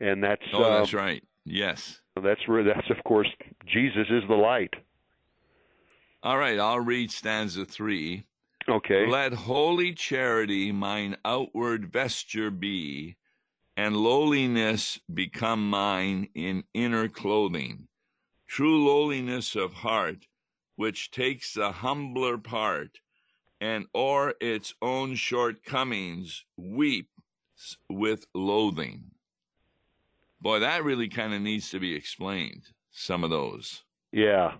And 0.00 0.22
that's 0.22 0.42
oh 0.52 0.62
uh, 0.62 0.78
that's 0.78 0.92
right. 0.94 1.22
Yes. 1.44 2.00
that's 2.22 2.46
where 2.46 2.64
that's 2.64 2.90
of 2.90 3.02
course 3.04 3.28
jesus 3.66 4.06
is 4.10 4.22
the 4.28 4.34
light. 4.34 4.74
All 6.22 6.38
right 6.38 6.58
i'll 6.58 6.80
read 6.80 7.10
stanza 7.10 7.64
three. 7.64 8.24
Okay. 8.68 9.06
Let 9.06 9.32
holy 9.32 9.94
charity 9.94 10.72
mine 10.72 11.16
outward 11.24 11.92
vesture 11.92 12.50
be 12.50 13.16
and 13.76 13.96
lowliness 13.96 14.98
become 15.12 15.70
mine 15.70 16.28
in 16.34 16.64
inner 16.74 17.08
clothing 17.08 17.86
true 18.46 18.86
lowliness 18.86 19.56
of 19.56 19.72
heart, 19.72 20.26
which 20.76 21.10
takes 21.10 21.54
the 21.54 21.72
humbler 21.72 22.38
part, 22.38 23.00
and 23.60 23.86
o'er 23.94 24.34
its 24.40 24.74
own 24.82 25.14
shortcomings 25.14 26.44
weeps 26.56 27.78
with 27.88 28.26
loathing. 28.34 29.04
Boy, 30.40 30.60
that 30.60 30.84
really 30.84 31.08
kind 31.08 31.32
of 31.32 31.40
needs 31.40 31.70
to 31.70 31.80
be 31.80 31.94
explained, 31.94 32.62
some 32.90 33.24
of 33.24 33.30
those. 33.30 33.82
Yeah. 34.12 34.52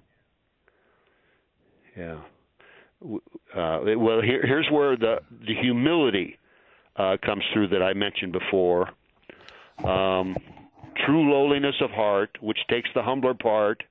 Yeah. 1.96 2.18
Uh, 3.02 3.80
well, 3.96 4.22
here, 4.22 4.44
here's 4.44 4.68
where 4.70 4.96
the, 4.96 5.20
the 5.46 5.54
humility 5.54 6.38
uh, 6.96 7.16
comes 7.22 7.44
through 7.52 7.68
that 7.68 7.82
I 7.82 7.92
mentioned 7.92 8.32
before. 8.32 8.90
Um, 9.84 10.34
true 11.04 11.30
lowliness 11.30 11.76
of 11.80 11.90
heart, 11.90 12.36
which 12.40 12.58
takes 12.68 12.88
the 12.94 13.02
humbler 13.02 13.34
part, 13.34 13.82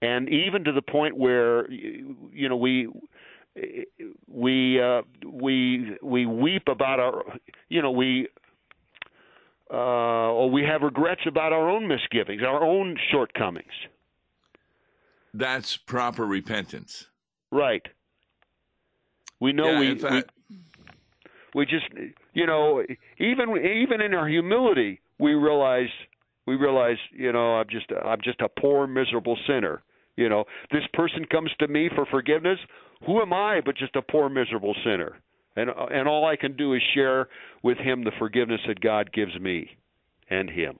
and 0.00 0.28
even 0.28 0.64
to 0.64 0.72
the 0.72 0.82
point 0.82 1.16
where 1.16 1.70
you 1.70 2.48
know 2.48 2.56
we 2.56 2.88
we 4.26 4.80
uh, 4.80 5.02
we 5.26 5.96
we 6.02 6.26
weep 6.26 6.68
about 6.68 7.00
our 7.00 7.24
you 7.68 7.82
know 7.82 7.90
we 7.90 8.28
uh, 9.70 9.76
or 9.76 10.50
we 10.50 10.62
have 10.62 10.82
regrets 10.82 11.22
about 11.26 11.52
our 11.52 11.68
own 11.68 11.88
misgivings, 11.88 12.42
our 12.42 12.64
own 12.64 12.96
shortcomings. 13.10 13.66
That's 15.34 15.76
proper 15.76 16.24
repentance. 16.24 17.06
Right. 17.50 17.86
We 19.40 19.52
know 19.52 19.70
yeah, 19.72 19.80
we, 19.80 19.98
fact, 19.98 20.32
we 20.48 20.56
we 21.54 21.66
just 21.66 21.86
you 22.32 22.46
know 22.46 22.82
even 23.18 23.56
even 23.56 24.00
in 24.00 24.14
our 24.14 24.28
humility 24.28 25.00
we 25.18 25.34
realize 25.34 25.88
we 26.46 26.56
realize 26.56 26.96
you 27.12 27.32
know 27.32 27.56
i'm 27.56 27.66
just 27.70 27.86
i'm 28.04 28.20
just 28.22 28.40
a 28.40 28.48
poor 28.48 28.86
miserable 28.86 29.36
sinner 29.46 29.82
you 30.18 30.28
know. 30.28 30.44
This 30.72 30.82
person 30.92 31.24
comes 31.30 31.50
to 31.60 31.68
me 31.68 31.88
for 31.94 32.04
forgiveness. 32.04 32.58
Who 33.06 33.22
am 33.22 33.32
i 33.32 33.60
but 33.64 33.76
just 33.76 33.96
a 33.96 34.02
poor 34.02 34.28
miserable 34.28 34.74
sinner? 34.84 35.16
And 35.56 35.70
and 35.70 36.06
all 36.06 36.26
i 36.26 36.36
can 36.36 36.56
do 36.56 36.74
is 36.74 36.82
share 36.94 37.28
with 37.62 37.78
him 37.78 38.04
the 38.04 38.12
forgiveness 38.18 38.60
that 38.66 38.80
god 38.80 39.12
gives 39.12 39.38
me 39.40 39.78
and 40.28 40.50
him. 40.50 40.78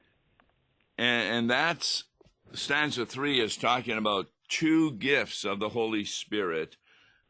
And, 0.98 1.36
and 1.36 1.50
that's 1.50 2.04
stanza 2.52 3.06
3 3.06 3.40
is 3.40 3.56
talking 3.56 3.96
about 3.96 4.26
two 4.48 4.92
gifts 4.92 5.44
of 5.44 5.60
the 5.60 5.70
holy 5.70 6.04
spirit. 6.04 6.76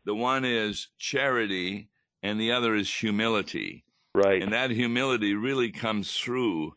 The 0.05 0.15
one 0.15 0.45
is 0.45 0.89
charity 0.99 1.91
and 2.23 2.41
the 2.41 2.53
other 2.53 2.75
is 2.75 2.93
humility. 2.93 3.85
Right. 4.15 4.43
And 4.43 4.53
that 4.53 4.71
humility 4.71 5.35
really 5.35 5.71
comes 5.71 6.17
through 6.17 6.75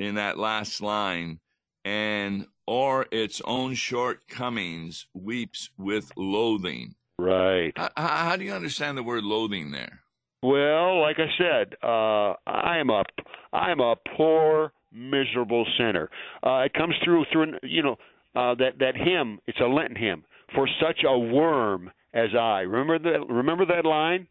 in 0.00 0.16
that 0.16 0.38
last 0.38 0.80
line, 0.80 1.38
and 1.84 2.46
or 2.66 3.06
its 3.12 3.40
own 3.44 3.74
shortcomings 3.74 5.06
weeps 5.14 5.70
with 5.78 6.10
loathing. 6.16 6.94
Right. 7.18 7.72
How, 7.76 7.90
how, 7.96 8.36
do 8.36 8.44
you 8.44 8.52
understand 8.52 8.96
the 8.96 9.02
word 9.02 9.24
loathing 9.24 9.70
there? 9.70 10.00
Well, 10.42 11.02
like 11.02 11.18
I 11.18 11.26
said, 11.36 11.74
uh, 11.82 12.34
I 12.46 12.78
am 12.78 12.88
a 12.88 13.04
I 13.52 13.70
am 13.70 13.80
a 13.80 13.94
poor, 14.16 14.72
miserable 14.90 15.66
sinner. 15.76 16.08
Uh, 16.42 16.60
it 16.60 16.72
comes 16.72 16.94
through 17.04 17.26
through 17.30 17.58
you 17.62 17.82
know 17.82 17.96
uh, 18.34 18.54
that 18.54 18.78
that 18.78 18.96
hymn. 18.96 19.38
It's 19.46 19.60
a 19.60 19.66
Lenten 19.66 19.96
hymn 19.96 20.24
for 20.54 20.66
such 20.80 21.04
a 21.06 21.18
worm 21.18 21.90
as 22.14 22.30
I. 22.34 22.60
Remember 22.60 22.98
that? 22.98 23.26
Remember 23.28 23.66
that 23.66 23.84
line? 23.84 24.28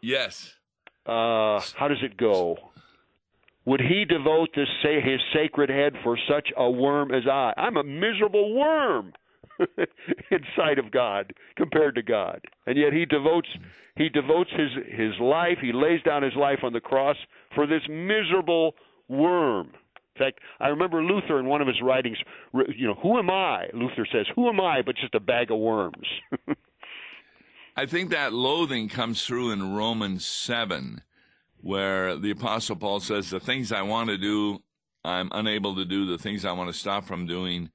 Yes. 0.00 0.54
Uh, 1.04 1.58
how 1.74 1.88
does 1.88 2.02
it 2.02 2.16
go? 2.16 2.56
Would 3.68 3.82
he 3.82 4.06
devote 4.06 4.48
this, 4.56 4.66
say, 4.82 4.98
his 4.98 5.20
sacred 5.34 5.68
head 5.68 5.92
for 6.02 6.18
such 6.26 6.48
a 6.56 6.70
worm 6.70 7.12
as 7.12 7.24
I? 7.30 7.52
I'm 7.58 7.76
a 7.76 7.84
miserable 7.84 8.54
worm 8.54 9.12
in 9.60 10.38
sight 10.56 10.78
of 10.78 10.90
God 10.90 11.34
compared 11.54 11.94
to 11.96 12.02
God, 12.02 12.40
and 12.66 12.78
yet 12.78 12.94
he 12.94 13.04
devotes 13.04 13.48
he 13.94 14.08
devotes 14.08 14.48
his 14.56 14.70
his 14.90 15.20
life. 15.20 15.58
He 15.60 15.72
lays 15.74 16.00
down 16.02 16.22
his 16.22 16.32
life 16.34 16.60
on 16.62 16.72
the 16.72 16.80
cross 16.80 17.16
for 17.54 17.66
this 17.66 17.82
miserable 17.90 18.74
worm. 19.06 19.66
In 20.16 20.18
fact, 20.18 20.40
I 20.60 20.68
remember 20.68 21.02
Luther 21.02 21.38
in 21.38 21.44
one 21.44 21.60
of 21.60 21.68
his 21.68 21.82
writings. 21.82 22.16
You 22.74 22.86
know, 22.86 22.98
who 23.02 23.18
am 23.18 23.28
I? 23.28 23.66
Luther 23.74 24.06
says, 24.10 24.24
"Who 24.34 24.48
am 24.48 24.62
I 24.62 24.80
but 24.80 24.96
just 24.96 25.14
a 25.14 25.20
bag 25.20 25.50
of 25.50 25.58
worms?" 25.58 26.08
I 27.76 27.84
think 27.84 28.08
that 28.12 28.32
loathing 28.32 28.88
comes 28.88 29.26
through 29.26 29.50
in 29.50 29.74
Romans 29.74 30.24
7, 30.24 31.02
where 31.60 32.16
the 32.16 32.30
Apostle 32.30 32.76
Paul 32.76 33.00
says, 33.00 33.30
The 33.30 33.40
things 33.40 33.72
I 33.72 33.82
want 33.82 34.10
to 34.10 34.18
do, 34.18 34.62
I'm 35.04 35.28
unable 35.32 35.74
to 35.76 35.84
do. 35.84 36.06
The 36.06 36.18
things 36.18 36.44
I 36.44 36.52
want 36.52 36.72
to 36.72 36.78
stop 36.78 37.04
from 37.04 37.26
doing, 37.26 37.70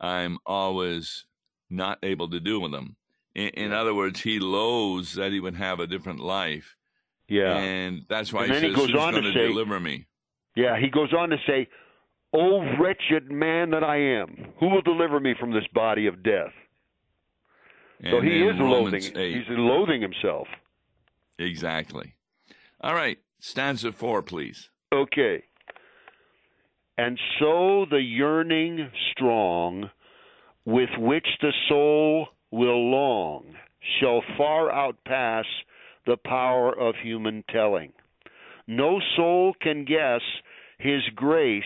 I'm 0.00 0.38
always 0.46 1.24
not 1.70 1.98
able 2.02 2.28
to 2.30 2.40
do 2.40 2.60
with 2.60 2.72
them. 2.72 2.96
In, 3.34 3.48
in 3.50 3.72
other 3.72 3.94
words, 3.94 4.20
he 4.20 4.38
loathes 4.38 5.14
that 5.14 5.32
he 5.32 5.40
would 5.40 5.56
have 5.56 5.80
a 5.80 5.86
different 5.86 6.20
life. 6.20 6.76
Yeah. 7.28 7.56
And 7.56 8.02
that's 8.08 8.32
why 8.32 8.44
And 8.44 8.52
he 8.54 8.60
says, 8.60 8.68
he 8.70 8.74
goes 8.74 8.90
Who's 8.90 9.00
on 9.00 9.14
to 9.14 9.20
going 9.20 9.32
to 9.34 9.38
say- 9.38 9.48
deliver 9.48 9.80
me? 9.80 10.06
Yeah, 10.54 10.78
he 10.80 10.88
goes 10.88 11.12
on 11.12 11.28
to 11.28 11.36
say, 11.46 11.68
"O 12.32 12.62
wretched 12.80 13.30
man 13.30 13.70
that 13.72 13.84
I 13.84 13.96
am, 13.98 14.54
who 14.58 14.68
will 14.70 14.80
deliver 14.80 15.20
me 15.20 15.34
from 15.38 15.52
this 15.52 15.66
body 15.74 16.06
of 16.06 16.22
death?" 16.22 16.52
so 18.10 18.22
he 18.22 18.40
is 18.42 18.56
loathing. 18.58 19.02
8. 19.14 19.36
He's 19.36 19.44
loathing 19.50 20.00
himself. 20.00 20.48
Exactly. 21.38 22.14
All 22.80 22.94
right. 22.94 23.18
Stanza 23.40 23.92
four, 23.92 24.22
please. 24.22 24.70
Okay. 24.92 25.44
And 26.98 27.18
so 27.38 27.84
the 27.90 28.00
yearning 28.00 28.90
strong, 29.12 29.90
with 30.64 30.88
which 30.98 31.26
the 31.42 31.52
soul 31.68 32.28
will 32.50 32.90
long, 32.90 33.54
shall 34.00 34.22
far 34.38 34.70
outpass 34.70 35.44
the 36.06 36.16
power 36.16 36.72
of 36.78 36.94
human 37.02 37.44
telling. 37.50 37.92
No 38.66 39.00
soul 39.16 39.54
can 39.60 39.84
guess 39.84 40.22
his 40.78 41.02
grace 41.14 41.62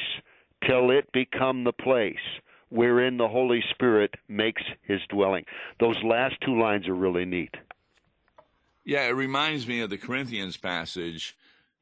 till 0.67 0.91
it 0.91 1.11
become 1.13 1.65
the 1.65 1.73
place 1.73 2.17
wherein 2.69 3.17
the 3.17 3.29
Holy 3.29 3.63
Spirit 3.71 4.15
makes 4.29 4.63
his 4.83 5.01
dwelling. 5.09 5.45
Those 5.81 5.97
last 6.05 6.37
two 6.45 6.59
lines 6.59 6.89
are 6.89 6.95
really 6.95 7.25
neat. 7.25 7.55
Yeah, 8.85 9.07
it 9.07 9.11
reminds 9.13 9.67
me 9.67 9.81
of 9.81 9.91
the 9.91 9.99
Corinthians 9.99 10.57
passage 10.57 11.37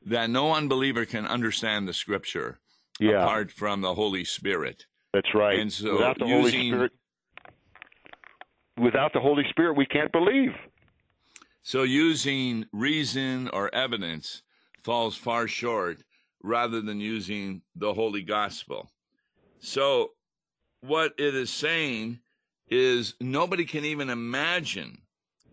that 0.05 0.31
no 0.31 0.55
unbeliever 0.55 1.05
can 1.05 1.27
understand 1.27 1.87
the 1.89 1.93
scripture 1.93 2.59
Yeah, 3.01 3.23
apart 3.23 3.51
from 3.53 3.81
the 3.81 3.95
Holy 3.95 4.25
Spirit. 4.25 4.87
that's 5.13 5.35
right. 5.35 5.59
And 5.59 5.73
so 5.73 5.93
without 5.93 6.19
the 6.19 6.27
Holy 6.27 6.51
Spirit 6.51 6.93
without 8.79 9.13
the 9.13 9.21
Holy 9.21 9.45
Spirit 9.51 9.77
we 9.77 9.87
can't 9.87 10.13
believe. 10.13 10.53
So 11.63 11.83
using 11.83 12.67
reason 12.73 13.49
or 13.49 13.75
evidence 13.75 14.43
falls 14.83 15.17
far 15.17 15.49
short 15.49 16.03
rather 16.43 16.81
than 16.81 17.01
using 17.01 17.63
the 17.75 17.93
Holy 17.93 18.23
Gospel. 18.23 18.91
So 19.59 20.13
what 20.81 21.13
it 21.19 21.35
is 21.35 21.51
saying 21.51 22.21
is 22.69 23.15
nobody 23.21 23.65
can 23.65 23.85
even 23.85 24.09
imagine 24.11 24.99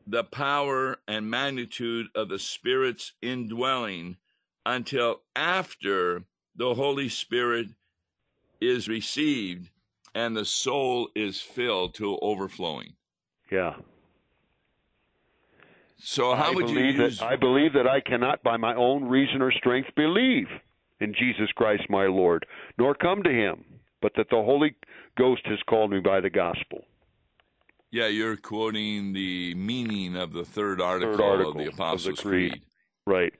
the 0.07 0.23
power 0.23 0.97
and 1.07 1.29
magnitude 1.29 2.07
of 2.15 2.29
the 2.29 2.39
Spirit's 2.39 3.13
indwelling 3.21 4.17
until 4.65 5.21
after 5.35 6.23
the 6.55 6.73
Holy 6.73 7.09
Spirit 7.09 7.67
is 8.61 8.87
received 8.87 9.69
and 10.13 10.35
the 10.35 10.45
soul 10.45 11.09
is 11.15 11.41
filled 11.41 11.93
to 11.95 12.17
overflowing. 12.21 12.93
Yeah. 13.51 13.75
So 15.97 16.35
how 16.35 16.51
I 16.51 16.55
would 16.55 16.69
you 16.69 16.79
use 16.79 17.19
that 17.19 17.25
I 17.25 17.35
believe 17.35 17.73
that 17.73 17.87
I 17.87 17.99
cannot 17.99 18.43
by 18.43 18.57
my 18.57 18.75
own 18.75 19.05
reason 19.05 19.41
or 19.41 19.51
strength 19.51 19.89
believe 19.95 20.47
in 20.99 21.13
Jesus 21.13 21.51
Christ 21.55 21.83
my 21.89 22.05
Lord, 22.05 22.45
nor 22.77 22.95
come 22.95 23.23
to 23.23 23.31
him, 23.31 23.65
but 24.01 24.13
that 24.15 24.29
the 24.29 24.35
Holy 24.35 24.75
Ghost 25.17 25.41
has 25.45 25.59
called 25.67 25.91
me 25.91 25.99
by 25.99 26.21
the 26.21 26.29
gospel. 26.29 26.85
Yeah, 27.95 28.07
you're 28.07 28.35
quoting 28.35 29.13
the 29.13 29.55
meaning 29.55 30.17
of 30.17 30.33
the 30.33 30.43
third 30.43 30.81
article, 30.81 31.23
article 31.23 31.51
of 31.51 31.55
the 31.55 31.61
of 31.61 31.65
the 31.67 31.71
Apostles' 31.71 32.19
Creed. 32.19 32.51
Creed. 32.51 32.61
Right. 33.07 33.33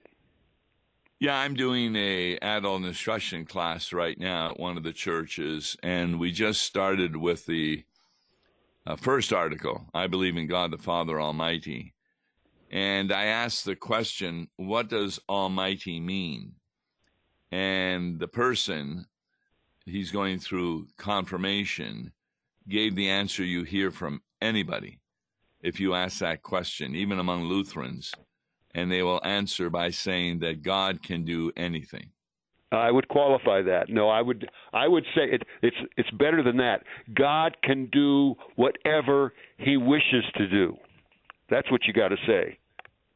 Yeah, 1.19 1.37
I'm 1.37 1.55
doing 1.55 1.93
a 1.97 2.37
adult 2.37 2.85
instruction 2.85 3.43
class 3.43 3.91
right 3.91 4.17
now 4.17 4.51
at 4.51 4.57
one 4.57 4.77
of 4.77 4.83
the 4.83 4.93
churches, 4.93 5.75
and 5.83 6.21
we 6.21 6.31
just 6.31 6.61
started 6.61 7.17
with 7.17 7.45
the 7.45 7.83
uh, 8.87 8.95
first 8.95 9.33
article. 9.33 9.89
I 9.93 10.07
believe 10.07 10.37
in 10.37 10.47
God 10.47 10.71
the 10.71 10.77
Father 10.77 11.19
Almighty, 11.19 11.93
and 12.71 13.11
I 13.11 13.25
asked 13.25 13.65
the 13.65 13.75
question, 13.75 14.47
"What 14.55 14.87
does 14.87 15.19
Almighty 15.27 15.99
mean?" 15.99 16.53
And 17.51 18.19
the 18.19 18.29
person, 18.29 19.07
he's 19.85 20.11
going 20.11 20.39
through 20.39 20.87
confirmation, 20.95 22.13
gave 22.69 22.95
the 22.95 23.09
answer 23.09 23.43
you 23.43 23.63
hear 23.63 23.91
from 23.91 24.21
anybody 24.41 24.99
if 25.61 25.79
you 25.79 25.95
ask 25.95 26.19
that 26.19 26.43
question, 26.43 26.95
even 26.95 27.17
among 27.19 27.43
Lutherans 27.45 28.13
and 28.75 28.91
they 28.91 29.01
will 29.01 29.21
answer 29.23 29.69
by 29.69 29.89
saying 29.89 30.39
that 30.39 30.61
God 30.61 31.01
can 31.01 31.23
do 31.23 31.51
anything. 31.55 32.09
I 32.71 32.91
would 32.91 33.07
qualify 33.07 33.61
that. 33.61 33.89
No, 33.89 34.09
I 34.09 34.21
would 34.21 34.49
I 34.73 34.87
would 34.87 35.05
say 35.15 35.23
it, 35.31 35.43
it's 35.61 35.77
it's 35.97 36.11
better 36.11 36.43
than 36.43 36.57
that. 36.57 36.83
God 37.13 37.55
can 37.63 37.85
do 37.91 38.35
whatever 38.57 39.33
he 39.57 39.77
wishes 39.77 40.25
to 40.35 40.47
do. 40.47 40.75
That's 41.49 41.71
what 41.71 41.85
you 41.85 41.93
got 41.93 42.09
to 42.09 42.17
say. 42.27 42.59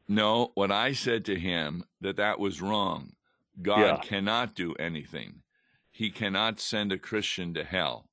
No, 0.08 0.50
what 0.54 0.72
I 0.72 0.92
said 0.92 1.24
to 1.26 1.38
him 1.38 1.84
that 2.00 2.16
that 2.16 2.40
was 2.40 2.62
wrong. 2.62 3.12
God 3.60 3.80
Yeah. 3.80 3.96
cannot 3.98 4.54
do 4.54 4.74
anything. 4.74 5.42
He 5.90 6.10
cannot 6.10 6.58
send 6.58 6.90
a 6.90 6.98
Christian 6.98 7.52
to 7.54 7.64
hell. 7.64 8.08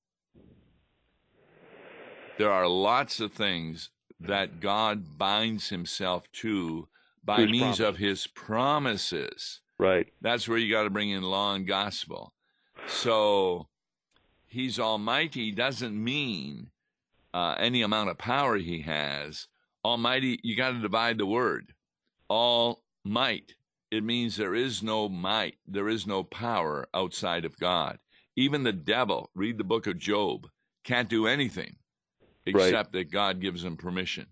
There 2.38 2.52
are 2.52 2.67
lots 2.67 3.19
of 3.19 3.34
things 3.34 3.89
that 4.19 4.60
God 4.60 5.17
binds 5.17 5.69
himself 5.69 6.32
to 6.34 6.88
by 7.23 7.41
His 7.41 7.52
means 7.52 7.78
promise. 7.78 7.80
of 7.80 7.97
his 7.97 8.28
promises. 8.28 9.62
Right. 9.80 10.08
That's 10.21 10.47
where 10.47 10.58
you 10.58 10.71
got 10.71 10.84
to 10.84 10.89
bring 10.89 11.10
in 11.10 11.23
law 11.23 11.54
and 11.54 11.67
gospel. 11.67 12.34
So 12.88 13.67
he's 14.47 14.80
almighty 14.80 15.52
doesn't 15.52 16.02
mean 16.02 16.69
uh, 17.34 17.56
any 17.60 17.82
amount 17.82 18.10
of 18.10 18.17
power 18.17 18.58
he 18.58 18.82
has. 18.82 19.47
Almighty, 19.84 20.39
you 20.43 20.56
got 20.56 20.71
to 20.71 20.80
divide 20.80 21.17
the 21.17 21.26
word. 21.26 21.73
All 22.30 22.84
might. 23.04 23.54
It 23.91 24.04
means 24.04 24.36
there 24.36 24.56
is 24.56 24.84
no 24.84 25.08
might, 25.08 25.56
there 25.67 25.88
is 25.88 26.06
no 26.06 26.23
power 26.23 26.88
outside 26.93 27.45
of 27.45 27.58
God. 27.58 28.00
Even 28.36 28.63
the 28.63 28.73
devil, 28.73 29.30
read 29.34 29.58
the 29.58 29.63
book 29.63 29.88
of 29.88 29.97
Job, 29.97 30.47
can't 30.84 31.10
do 31.10 31.26
anything 31.26 31.78
Right. 32.54 32.68
except 32.68 32.94
that 32.94 33.12
God 33.12 33.42
gives 33.42 33.64
him 33.64 33.78
permission. 33.78 34.28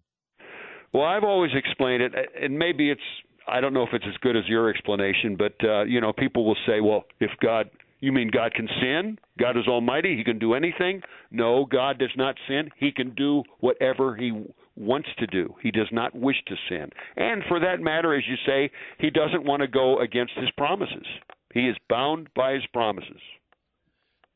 Well, 0.94 1.04
I've 1.04 1.24
always 1.24 1.52
explained 1.54 2.04
it, 2.04 2.14
and 2.42 2.58
maybe 2.58 2.90
it's 2.90 3.02
I 3.48 3.62
don't 3.62 3.74
know 3.74 3.84
if 3.84 3.90
it's 3.94 4.06
as 4.08 4.16
good 4.22 4.36
as 4.36 4.44
your 4.48 4.70
explanation, 4.70 5.36
but 5.36 5.54
uh, 5.64 5.84
you 5.84 6.02
know, 6.02 6.14
people 6.14 6.46
will 6.46 6.58
say, 6.66 6.82
"Well, 6.82 7.04
if 7.20 7.32
God, 7.42 7.70
you 8.00 8.12
mean 8.12 8.30
God 8.32 8.54
can 8.54 8.68
sin? 8.82 9.20
God 9.40 9.58
is 9.58 9.68
Almighty; 9.68 10.16
He 10.16 10.24
can 10.24 10.40
do 10.40 10.54
anything." 10.54 11.02
No, 11.32 11.66
God 11.66 12.00
does 12.00 12.14
not 12.16 12.36
sin. 12.48 12.70
He 12.78 12.92
can 12.92 13.14
do 13.14 13.44
whatever 13.60 14.16
He 14.16 14.46
wants 14.76 15.10
to 15.20 15.28
do. 15.28 15.56
He 15.62 15.72
does 15.72 15.90
not 15.92 16.16
wish 16.16 16.38
to 16.48 16.56
sin, 16.70 16.90
and 17.18 17.44
for 17.48 17.60
that 17.60 17.82
matter, 17.82 18.14
as 18.14 18.24
you 18.28 18.36
say, 18.46 18.72
He 18.98 19.10
doesn't 19.10 19.44
want 19.46 19.62
to 19.62 19.68
go 19.68 20.00
against 20.00 20.34
His 20.36 20.50
promises. 20.58 21.06
He 21.54 21.68
is 21.68 21.76
bound 21.90 22.30
by 22.36 22.54
His 22.54 22.66
promises. 22.74 23.22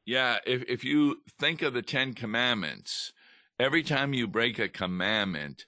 Yeah, 0.06 0.38
if 0.46 0.64
if 0.68 0.84
you 0.84 1.22
think 1.40 1.62
of 1.62 1.74
the 1.74 1.82
Ten 1.82 2.14
Commandments, 2.14 3.14
every 3.60 3.84
time 3.84 4.14
you 4.14 4.28
break 4.28 4.58
a 4.60 4.70
commandment, 4.70 5.66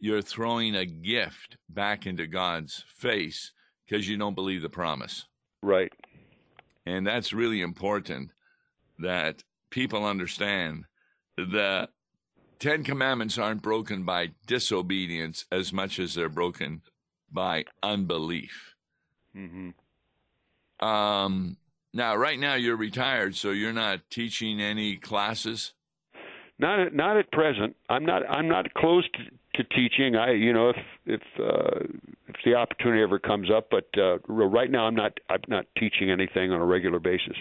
you're 0.00 0.22
throwing 0.22 0.74
a 0.74 0.86
gift 0.86 1.56
back 1.68 2.06
into 2.06 2.26
God's 2.26 2.84
face 2.88 3.52
because 3.86 4.08
you 4.08 4.16
don't 4.16 4.34
believe 4.34 4.62
the 4.62 4.68
promise. 4.68 5.26
Right. 5.62 5.92
And 6.86 7.06
that's 7.06 7.32
really 7.32 7.60
important 7.60 8.30
that 8.98 9.42
people 9.70 10.04
understand 10.04 10.84
the 11.36 11.88
Ten 12.58 12.84
Commandments 12.84 13.38
aren't 13.38 13.62
broken 13.62 14.04
by 14.04 14.30
disobedience 14.46 15.46
as 15.50 15.72
much 15.72 15.98
as 15.98 16.14
they're 16.14 16.28
broken 16.28 16.82
by 17.30 17.64
unbelief. 17.82 18.74
hmm 19.34 19.70
Um, 20.80 21.56
now, 21.92 22.16
right 22.16 22.38
now, 22.38 22.54
you're 22.54 22.76
retired, 22.76 23.34
so 23.36 23.50
you're 23.50 23.72
not 23.72 24.08
teaching 24.10 24.60
any 24.60 24.96
classes. 24.96 25.72
Not 26.58 26.78
at, 26.80 26.94
not 26.94 27.16
at 27.16 27.30
present. 27.32 27.76
I'm 27.88 28.06
not 28.06 28.22
I'm 28.28 28.48
not 28.48 28.72
close 28.74 29.04
to, 29.14 29.62
to 29.62 29.68
teaching. 29.74 30.16
I 30.16 30.32
you 30.32 30.52
know 30.52 30.70
if 30.70 30.76
if 31.06 31.22
uh, 31.38 31.80
if 32.28 32.36
the 32.44 32.54
opportunity 32.54 33.02
ever 33.02 33.18
comes 33.18 33.50
up, 33.50 33.68
but 33.70 33.88
uh, 33.98 34.18
right 34.28 34.70
now 34.70 34.86
I'm 34.86 34.94
not 34.94 35.18
I'm 35.28 35.42
not 35.48 35.66
teaching 35.78 36.10
anything 36.10 36.52
on 36.52 36.60
a 36.60 36.64
regular 36.64 37.00
basis. 37.00 37.36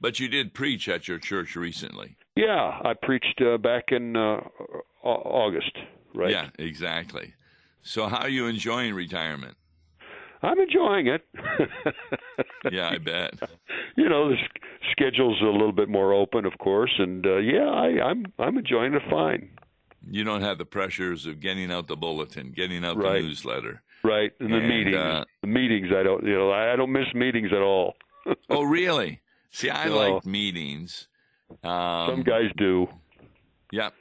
But 0.00 0.20
you 0.20 0.28
did 0.28 0.54
preach 0.54 0.88
at 0.88 1.08
your 1.08 1.18
church 1.18 1.56
recently. 1.56 2.16
Yeah, 2.36 2.80
I 2.84 2.94
preached 2.94 3.40
uh, 3.40 3.58
back 3.58 3.86
in 3.90 4.16
uh, 4.16 4.40
Au- 5.02 5.08
August. 5.24 5.76
Right. 6.14 6.30
Yeah, 6.30 6.50
exactly. 6.58 7.34
So, 7.82 8.06
how 8.06 8.18
are 8.18 8.28
you 8.28 8.46
enjoying 8.46 8.94
retirement? 8.94 9.56
I'm 10.42 10.58
enjoying 10.60 11.06
it. 11.08 11.22
Yeah, 12.70 12.90
I 12.90 12.98
bet. 12.98 13.34
you 13.96 14.08
know 14.08 14.28
the 14.28 14.36
schedule's 14.92 15.40
a 15.42 15.46
little 15.46 15.72
bit 15.72 15.88
more 15.88 16.12
open, 16.12 16.44
of 16.44 16.56
course, 16.58 16.92
and 16.98 17.24
uh, 17.26 17.38
yeah, 17.38 17.68
I, 17.68 18.00
I'm 18.10 18.26
I'm 18.38 18.56
enjoying 18.58 18.94
it 18.94 19.02
fine. 19.10 19.48
You 20.08 20.22
don't 20.24 20.42
have 20.42 20.58
the 20.58 20.64
pressures 20.64 21.26
of 21.26 21.40
getting 21.40 21.72
out 21.72 21.88
the 21.88 21.96
bulletin, 21.96 22.52
getting 22.54 22.84
out 22.84 22.96
Right. 22.96 23.20
the 23.22 23.28
newsletter. 23.28 23.82
Right, 24.04 24.32
and 24.40 24.52
the 24.52 24.60
meetings. 24.60 24.96
uh, 24.96 25.24
the 25.42 25.48
meetings, 25.48 25.88
I 25.94 26.02
don't. 26.04 26.24
You 26.24 26.34
know, 26.38 26.50
I 26.50 26.72
I 26.72 26.76
don't 26.76 26.92
miss 26.92 27.12
meetings 27.14 27.50
at 27.52 27.62
all. 27.62 27.94
Oh, 28.50 28.62
really? 28.62 29.20
See, 29.50 29.70
I 29.70 29.88
No. 29.88 29.96
like 29.96 30.26
meetings. 30.26 31.08
Um, 31.64 32.10
Some 32.10 32.22
guys 32.22 32.50
do. 32.56 32.86
Yep. 33.72 33.94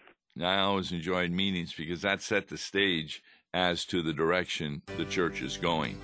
I 0.44 0.60
always 0.60 0.92
enjoyed 0.92 1.32
meetings 1.32 1.74
because 1.74 2.02
that 2.02 2.22
set 2.22 2.50
the 2.50 2.58
stage 2.58 3.24
as 3.54 3.86
to 3.86 4.02
the 4.02 4.14
direction 4.14 4.82
the 4.98 5.06
church 5.06 5.42
is 5.42 5.56
going. 5.58 5.98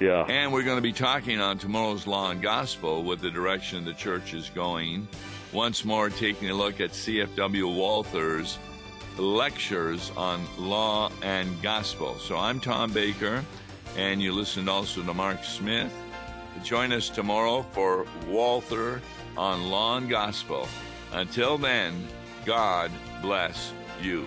Yeah. 0.00 0.24
And 0.28 0.52
we're 0.52 0.64
going 0.64 0.78
to 0.78 0.82
be 0.82 0.92
talking 0.92 1.40
on 1.40 1.58
tomorrow's 1.58 2.06
Law 2.06 2.30
and 2.30 2.42
Gospel 2.42 3.02
with 3.02 3.20
the 3.20 3.30
direction 3.30 3.84
the 3.84 3.94
church 3.94 4.34
is 4.34 4.50
going. 4.50 5.06
Once 5.52 5.84
more, 5.84 6.10
taking 6.10 6.50
a 6.50 6.54
look 6.54 6.80
at 6.80 6.90
CFW 6.90 7.74
Walther's 7.74 8.58
lectures 9.16 10.10
on 10.16 10.44
law 10.58 11.10
and 11.22 11.62
gospel. 11.62 12.16
So 12.18 12.36
I'm 12.36 12.58
Tom 12.58 12.92
Baker, 12.92 13.44
and 13.96 14.20
you 14.20 14.32
listened 14.32 14.68
also 14.68 15.02
to 15.02 15.14
Mark 15.14 15.44
Smith. 15.44 15.92
Join 16.64 16.92
us 16.92 17.08
tomorrow 17.08 17.62
for 17.62 18.06
Walther 18.26 19.00
on 19.36 19.70
law 19.70 19.96
and 19.96 20.08
gospel. 20.08 20.68
Until 21.12 21.58
then, 21.58 22.08
God 22.44 22.90
bless 23.22 23.72
you. 24.02 24.26